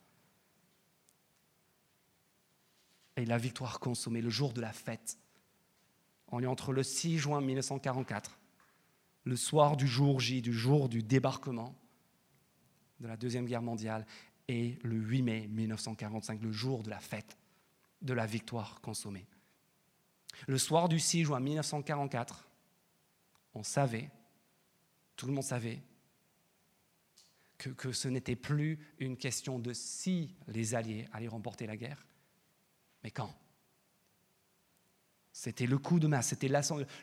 et 3.16 3.24
la 3.24 3.38
victoire 3.38 3.80
consommée, 3.80 4.20
le 4.20 4.30
jour 4.30 4.52
de 4.52 4.60
la 4.60 4.72
fête. 4.72 5.18
On 6.28 6.42
est 6.42 6.46
entre 6.46 6.72
le 6.72 6.82
6 6.82 7.18
juin 7.18 7.40
1944, 7.40 8.38
le 9.24 9.36
soir 9.36 9.76
du 9.76 9.86
jour 9.86 10.20
J, 10.20 10.42
du 10.42 10.52
jour 10.52 10.88
du 10.88 11.02
débarquement 11.02 11.74
de 13.00 13.08
la 13.08 13.16
Deuxième 13.16 13.46
Guerre 13.46 13.62
mondiale, 13.62 14.06
et 14.48 14.78
le 14.82 14.96
8 14.96 15.22
mai 15.22 15.46
1945, 15.48 16.42
le 16.42 16.52
jour 16.52 16.82
de 16.82 16.90
la 16.90 17.00
fête, 17.00 17.38
de 18.02 18.12
la 18.12 18.26
victoire 18.26 18.80
consommée. 18.80 19.26
Le 20.46 20.58
soir 20.58 20.88
du 20.88 20.98
6 20.98 21.24
juin 21.24 21.40
1944, 21.40 22.48
on 23.54 23.62
savait, 23.62 24.10
tout 25.16 25.26
le 25.26 25.32
monde 25.32 25.44
savait, 25.44 25.80
que, 27.56 27.92
ce 27.92 28.08
n'était 28.08 28.36
plus 28.36 28.78
une 28.98 29.16
question 29.16 29.58
de 29.58 29.72
si 29.72 30.34
les 30.48 30.74
Alliés 30.74 31.08
allaient 31.12 31.28
remporter 31.28 31.66
la 31.66 31.76
guerre, 31.76 32.04
mais 33.02 33.10
quand 33.10 33.34
C'était 35.32 35.66
le 35.66 35.78
coup 35.78 35.98
de 35.98 36.06
masse, 36.06 36.28
c'était 36.28 36.50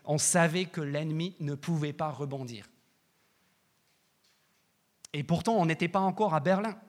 On 0.06 0.18
savait 0.18 0.66
que 0.66 0.82
l'ennemi 0.82 1.36
ne 1.40 1.56
pouvait 1.56 1.94
pas 1.94 2.12
rebondir. 2.12 2.70
Et 5.14 5.24
pourtant, 5.24 5.56
on 5.56 5.66
n'était 5.66 5.90
pas 5.90 6.00
encore 6.00 6.34
à 6.34 6.40
Berlin. 6.40 6.80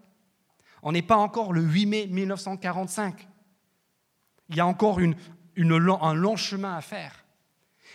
On 0.83 0.92
n'est 0.92 1.03
pas 1.03 1.16
encore 1.16 1.53
le 1.53 1.62
8 1.62 1.87
mai 1.87 2.07
1945. 2.07 3.29
Il 4.48 4.57
y 4.57 4.61
a 4.61 4.66
encore 4.66 4.98
un 4.98 6.14
long 6.14 6.37
chemin 6.37 6.77
à 6.77 6.81
faire. 6.81 7.22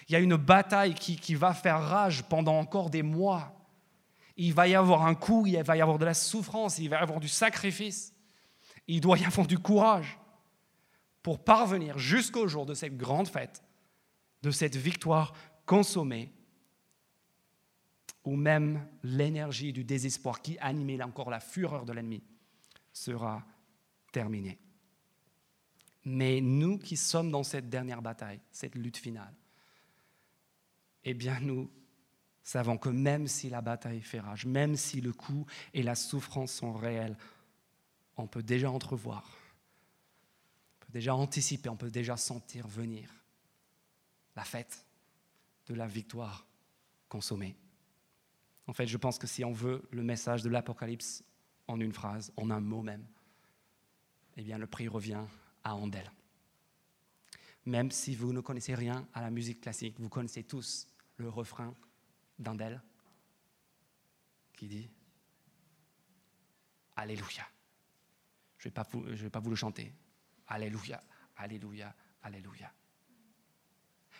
Il 0.07 0.13
y 0.13 0.15
a 0.15 0.19
une 0.19 0.37
bataille 0.37 0.93
qui, 0.93 1.17
qui 1.17 1.35
va 1.35 1.53
faire 1.53 1.81
rage 1.81 2.23
pendant 2.23 2.57
encore 2.57 2.89
des 2.89 3.03
mois. 3.03 3.53
Il 4.37 4.53
va 4.53 4.67
y 4.67 4.75
avoir 4.75 5.05
un 5.05 5.15
coup, 5.15 5.45
il 5.45 5.61
va 5.63 5.75
y 5.75 5.81
avoir 5.81 5.97
de 5.97 6.05
la 6.05 6.13
souffrance, 6.13 6.77
il 6.77 6.89
va 6.89 6.99
y 6.99 7.01
avoir 7.01 7.19
du 7.19 7.27
sacrifice. 7.27 8.13
Il 8.87 9.01
doit 9.01 9.17
y 9.17 9.25
avoir 9.25 9.47
du 9.47 9.59
courage 9.59 10.17
pour 11.21 11.43
parvenir 11.43 11.97
jusqu'au 11.97 12.47
jour 12.47 12.65
de 12.65 12.73
cette 12.73 12.95
grande 12.95 13.27
fête, 13.27 13.61
de 14.43 14.51
cette 14.51 14.77
victoire 14.77 15.33
consommée, 15.65 16.31
où 18.23 18.35
même 18.35 18.87
l'énergie 19.03 19.73
du 19.73 19.83
désespoir 19.83 20.41
qui 20.41 20.57
animait 20.59 21.01
encore 21.01 21.29
la 21.29 21.41
fureur 21.41 21.85
de 21.85 21.91
l'ennemi 21.91 22.23
sera 22.93 23.43
terminée. 24.13 24.57
Mais 26.05 26.39
nous 26.39 26.77
qui 26.77 26.95
sommes 26.95 27.31
dans 27.31 27.43
cette 27.43 27.69
dernière 27.69 28.01
bataille, 28.01 28.39
cette 28.51 28.75
lutte 28.75 28.97
finale, 28.97 29.33
eh 31.09 31.13
bien 31.13 31.39
nous 31.39 31.69
savons 32.43 32.77
que 32.77 32.89
même 32.89 33.27
si 33.27 33.49
la 33.49 33.61
bataille 33.61 34.01
fait 34.01 34.19
rage, 34.19 34.45
même 34.45 34.75
si 34.75 35.01
le 35.01 35.13
coup 35.13 35.45
et 35.73 35.83
la 35.83 35.95
souffrance 35.95 36.51
sont 36.51 36.73
réels, 36.73 37.17
on 38.15 38.27
peut 38.27 38.43
déjà 38.43 38.71
entrevoir 38.71 39.37
peut 40.87 40.93
déjà 40.93 41.15
anticiper, 41.15 41.69
on 41.69 41.77
peut 41.77 41.91
déjà 41.91 42.17
sentir 42.17 42.67
venir 42.67 43.13
la 44.35 44.43
fête 44.43 44.85
de 45.67 45.73
la 45.73 45.87
victoire 45.87 46.47
consommée. 47.09 47.55
En 48.67 48.73
fait, 48.73 48.87
je 48.87 48.97
pense 48.97 49.17
que 49.17 49.27
si 49.27 49.43
on 49.43 49.51
veut 49.51 49.87
le 49.91 50.03
message 50.03 50.43
de 50.43 50.49
l'Apocalypse 50.49 51.23
en 51.67 51.79
une 51.79 51.93
phrase, 51.93 52.31
en 52.37 52.49
un 52.49 52.59
mot 52.59 52.81
même, 52.81 53.05
eh 54.37 54.43
bien 54.43 54.57
le 54.57 54.67
prix 54.67 54.87
revient 54.87 55.25
à 55.63 55.75
Andel. 55.75 56.11
Même 57.65 57.91
si 57.91 58.15
vous 58.15 58.31
ne 58.31 58.39
connaissez 58.39 58.75
rien 58.75 59.07
à 59.13 59.21
la 59.21 59.29
musique 59.29 59.61
classique, 59.61 59.99
vous 59.99 60.09
connaissez 60.09 60.43
tous 60.43 60.87
le 61.17 61.29
refrain 61.29 61.73
d'Andel 62.39 62.81
qui 64.53 64.67
dit 64.67 64.89
Alléluia. 66.95 67.47
Je 68.57 68.69
ne 68.69 68.73
vais, 69.11 69.15
vais, 69.15 69.29
pas 69.29 69.39
vous 69.39 69.51
le 69.51 69.55
chanter, 69.55 69.93
Alléluia, 70.47 71.03
Alléluia, 71.35 71.95
Alléluia. 72.23 72.73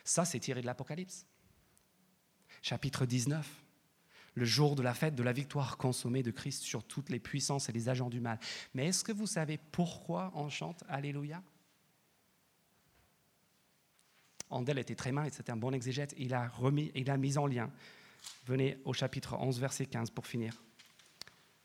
Ça, 0.04 0.26
c'est 0.26 0.40
tiré 0.40 0.62
de 0.62 0.68
l'Apocalypse. 0.68 1.26
Chapitre 2.62 3.06
19. 3.06 3.64
le 4.36 4.46
jour 4.46 4.76
de 4.76 4.84
la 4.84 4.94
fête 4.94 5.16
de 5.16 5.24
la 5.24 5.34
victoire 5.34 5.78
consommée 5.78 6.22
de 6.22 6.30
Christ 6.30 6.62
sur 6.62 6.84
toutes 6.84 7.10
les 7.10 7.20
puissances 7.20 7.70
et 7.70 7.72
les 7.72 7.90
agents 7.90 8.10
du 8.10 8.20
mal. 8.20 8.40
Mais 8.76 8.88
est-ce 8.88 9.04
que 9.04 9.12
vous 9.12 9.26
savez 9.26 9.58
pourquoi 9.58 10.32
on 10.36 10.50
chante 10.50 10.84
Alléluia 10.88 11.42
Andel 14.50 14.80
était 14.80 14.96
très 14.96 15.12
malin, 15.12 15.30
c'était 15.32 15.52
un 15.52 15.58
bon 15.58 15.74
exégète, 15.74 16.14
il 16.18 16.34
a, 16.34 16.48
remis, 16.48 16.92
il 16.96 17.10
a 17.10 17.18
mis 17.18 17.38
en 17.38 17.48
lien. 17.48 17.70
Venez 18.46 18.78
au 18.86 18.94
chapitre 18.94 19.36
11, 19.40 19.60
verset 19.60 19.86
15 19.86 20.10
pour 20.12 20.26
finir. 20.26 20.62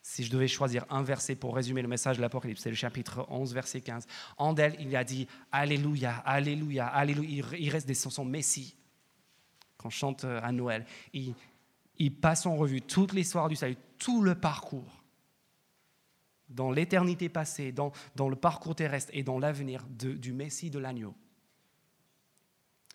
Si 0.05 0.24
je 0.24 0.33
devais 0.33 0.49
choisir 0.49 0.85
un 0.91 1.03
verset 1.03 1.37
pour 1.37 1.55
résumer 1.55 1.80
le 1.80 1.87
message 1.87 2.16
de 2.16 2.22
l'Apocalypse, 2.22 2.61
c'est 2.61 2.70
le 2.70 2.76
chapitre 2.76 3.24
11, 3.28 3.55
verset 3.55 3.80
15. 3.80 4.07
Andel, 4.37 4.74
il 4.80 4.95
a 4.97 5.05
dit 5.05 5.28
Alléluia, 5.53 6.16
Alléluia, 6.24 6.89
Alléluia. 6.89 7.45
Il 7.57 7.70
reste 7.70 7.87
des 7.87 7.95
chansons 7.95 8.24
Messie 8.24 8.76
qu'on 9.78 9.91
chante 9.91 10.24
à 10.24 10.51
Noël. 10.51 10.85
Il, 11.12 12.14
passe 12.20 12.47
en 12.47 12.57
revue 12.57 12.83
toute 12.83 13.12
l'histoire 13.12 13.49
du 13.49 13.55
salut, 13.55 13.76
tout 13.99 14.22
le 14.22 14.35
parcours 14.35 15.05
dans 16.49 16.72
l'éternité 16.72 17.28
passée, 17.28 17.70
dans, 17.72 17.93
le 18.28 18.37
parcours 18.37 18.74
terrestre 18.74 19.11
et 19.14 19.22
dans 19.22 19.39
l'avenir 19.39 19.87
du 19.89 20.33
Messie 20.33 20.68
de 20.68 20.80
l'agneau. 20.80 21.14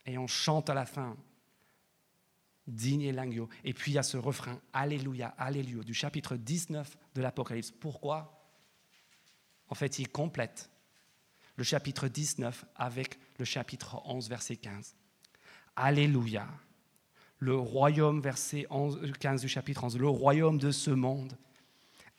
Et 0.08 0.18
on 0.18 0.26
chante 0.26 0.70
à 0.70 0.74
la 0.74 0.86
fin 0.86 1.16
digne 2.66 3.12
l'agneau. 3.12 3.48
Et 3.64 3.74
puis 3.74 3.92
il 3.92 3.96
y 3.96 3.98
a 3.98 4.04
ce 4.04 4.18
refrain, 4.18 4.60
Alléluia, 4.74 5.30
Alléluia, 5.38 5.84
du 5.84 5.94
chapitre 5.94 6.36
19 6.36 6.98
de 7.16 7.22
l'Apocalypse. 7.22 7.72
Pourquoi? 7.72 8.34
En 9.70 9.76
fait, 9.76 10.00
il 10.00 10.10
complète 10.10 10.70
le 11.56 11.64
chapitre 11.64 12.08
19 12.08 12.66
avec 12.76 13.20
le 13.40 13.46
chapitre 13.46 14.02
11, 14.06 14.30
verset 14.30 14.58
15. 14.58 14.96
Alléluia. 15.76 16.48
Le 17.40 17.56
royaume, 17.56 18.22
verset 18.22 18.68
15 19.20 19.42
du 19.42 19.48
chapitre 19.48 19.84
11, 19.84 19.98
le 19.98 20.08
royaume 20.08 20.58
de 20.58 20.72
ce 20.72 20.92
monde 20.92 21.38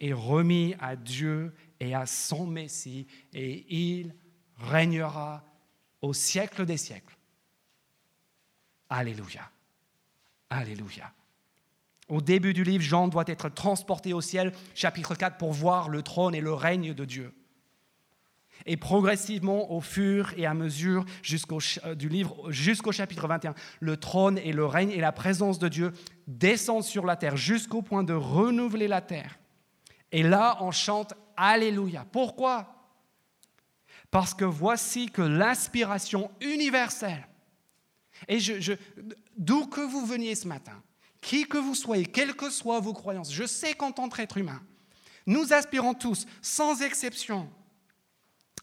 est 0.00 0.12
remis 0.12 0.74
à 0.78 0.94
Dieu 0.94 1.54
et 1.80 1.94
à 1.94 2.06
son 2.06 2.46
Messie, 2.46 3.06
et 3.32 3.66
il 3.74 4.14
régnera 4.56 5.44
au 6.02 6.12
siècle 6.12 6.64
des 6.66 6.76
siècles. 6.76 7.17
Alléluia. 8.88 9.50
Alléluia. 10.50 11.12
Au 12.08 12.22
début 12.22 12.54
du 12.54 12.64
livre, 12.64 12.82
Jean 12.82 13.08
doit 13.08 13.24
être 13.26 13.50
transporté 13.50 14.14
au 14.14 14.20
ciel, 14.20 14.52
chapitre 14.74 15.14
4, 15.14 15.36
pour 15.36 15.52
voir 15.52 15.90
le 15.90 16.02
trône 16.02 16.34
et 16.34 16.40
le 16.40 16.54
règne 16.54 16.94
de 16.94 17.04
Dieu. 17.04 17.34
Et 18.66 18.76
progressivement, 18.76 19.70
au 19.72 19.80
fur 19.80 20.32
et 20.36 20.46
à 20.46 20.54
mesure 20.54 21.04
jusqu'au, 21.22 21.58
euh, 21.84 21.94
du 21.94 22.08
livre 22.08 22.50
jusqu'au 22.50 22.92
chapitre 22.92 23.28
21, 23.28 23.54
le 23.80 23.96
trône 23.96 24.38
et 24.38 24.52
le 24.52 24.64
règne 24.66 24.90
et 24.90 25.00
la 25.00 25.12
présence 25.12 25.58
de 25.58 25.68
Dieu 25.68 25.92
descendent 26.26 26.82
sur 26.82 27.06
la 27.06 27.16
terre 27.16 27.36
jusqu'au 27.36 27.82
point 27.82 28.02
de 28.02 28.14
renouveler 28.14 28.88
la 28.88 29.00
terre. 29.00 29.38
Et 30.10 30.22
là, 30.22 30.56
on 30.60 30.70
chante 30.70 31.14
Alléluia. 31.36 32.04
Pourquoi? 32.10 32.66
Parce 34.10 34.34
que 34.34 34.44
voici 34.44 35.08
que 35.08 35.22
l'inspiration 35.22 36.32
universelle 36.40 37.27
et 38.26 38.38
d'où 39.36 39.66
que 39.66 39.80
vous 39.80 40.04
veniez 40.04 40.34
ce 40.34 40.48
matin, 40.48 40.82
qui 41.20 41.46
que 41.46 41.58
vous 41.58 41.74
soyez, 41.74 42.06
quelles 42.06 42.34
que 42.34 42.50
soient 42.50 42.80
vos 42.80 42.94
croyances, 42.94 43.32
je 43.32 43.44
sais 43.44 43.74
qu'en 43.74 43.92
tant 43.92 44.08
qu'être 44.08 44.38
humain, 44.38 44.62
nous 45.26 45.52
aspirons 45.52 45.94
tous, 45.94 46.26
sans 46.40 46.80
exception, 46.82 47.50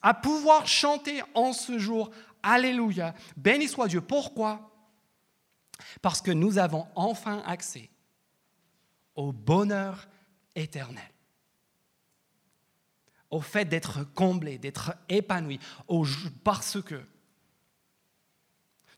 à 0.01 0.13
pouvoir 0.13 0.67
chanter 0.67 1.21
en 1.33 1.53
ce 1.53 1.77
jour 1.77 2.11
Alléluia, 2.47 3.15
béni 3.35 3.67
soit 3.67 3.87
Dieu. 3.87 4.01
Pourquoi? 4.01 4.71
Parce 6.01 6.21
que 6.21 6.29
nous 6.29 6.59
avons 6.59 6.87
enfin 6.93 7.41
accès 7.47 7.89
au 9.15 9.31
bonheur 9.31 10.07
éternel, 10.55 11.09
au 13.31 13.41
fait 13.41 13.65
d'être 13.65 14.03
comblé, 14.13 14.59
d'être 14.59 14.93
épanoui, 15.09 15.59
parce 16.43 16.81
que 16.83 17.01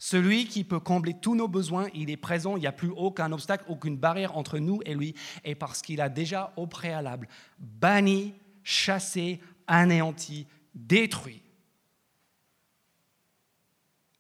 celui 0.10 0.48
qui 0.48 0.64
peut 0.64 0.80
combler 0.80 1.16
tous 1.20 1.36
nos 1.36 1.50
besoins, 1.50 1.90
il 1.94 2.10
est 2.10 2.16
présent, 2.16 2.56
il 2.56 2.62
n'y 2.62 2.68
a 2.68 2.72
plus 2.72 2.92
aucun 2.96 3.30
obstacle, 3.34 3.66
aucune 3.68 3.98
barrière 3.98 4.38
entre 4.38 4.58
nous 4.58 4.80
et 4.86 4.96
lui, 4.96 5.14
et 5.44 5.54
parce 5.54 5.82
qu'il 5.82 6.00
a 6.00 6.08
déjà 6.08 6.54
au 6.56 6.66
préalable 6.66 7.28
banni, 7.60 8.34
chassé, 8.64 9.42
anéanti, 9.68 10.48
détruit 10.74 11.42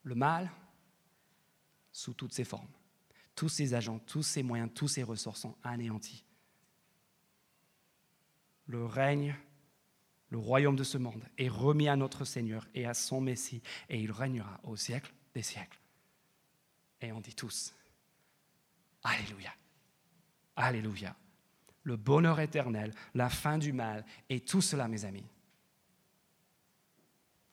le 0.03 0.13
mal 0.13 0.51
sous 1.93 2.13
toutes 2.13 2.33
ses 2.33 2.43
formes. 2.43 2.67
Tous 3.33 3.47
ses 3.47 3.73
agents, 3.73 3.99
tous 3.99 4.23
ses 4.23 4.43
moyens, 4.43 4.69
tous 4.75 4.89
ses 4.89 5.03
ressources 5.03 5.39
sont 5.39 5.55
anéantis. 5.63 6.25
Le 8.65 8.83
règne, 8.83 9.37
le 10.31 10.37
royaume 10.37 10.75
de 10.75 10.83
ce 10.83 10.97
monde 10.97 11.23
est 11.37 11.47
remis 11.47 11.87
à 11.87 11.95
notre 11.95 12.25
Seigneur 12.25 12.67
et 12.75 12.85
à 12.85 12.93
son 12.93 13.21
Messie, 13.21 13.61
et 13.87 14.01
il 14.01 14.11
régnera 14.11 14.59
au 14.65 14.75
siècle 14.75 15.13
des 15.37 15.43
siècles. 15.43 15.79
Et 16.99 17.11
on 17.11 17.21
dit 17.21 17.35
tous, 17.35 17.75
Alléluia, 19.03 19.53
Alléluia. 20.55 21.15
Le 21.83 21.95
bonheur 21.95 22.39
éternel, 22.39 22.91
la 23.13 23.29
fin 23.29 23.59
du 23.59 23.71
mal, 23.71 24.03
et 24.29 24.39
tout 24.39 24.61
cela, 24.61 24.87
mes 24.87 25.05
amis, 25.05 25.29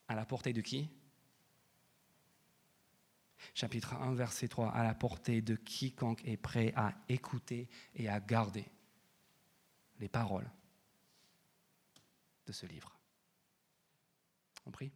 à 0.09 0.14
la 0.14 0.24
portée 0.24 0.55
de 0.55 0.62
qui? 0.62 0.89
Chapitre 3.53 3.93
1, 3.93 4.14
verset 4.14 4.49
3, 4.49 4.70
à 4.70 4.82
la 4.82 4.95
portée 4.95 5.43
de 5.43 5.55
quiconque 5.55 6.24
est 6.24 6.39
prêt 6.39 6.72
à 6.74 6.95
écouter 7.11 7.68
et 7.95 8.09
à 8.09 8.18
garder 8.18 8.64
les 10.01 10.09
paroles 10.09 10.51
de 12.47 12.53
ce 12.53 12.64
livre. 12.64 12.99
On 14.64 14.70
prie 14.70 14.91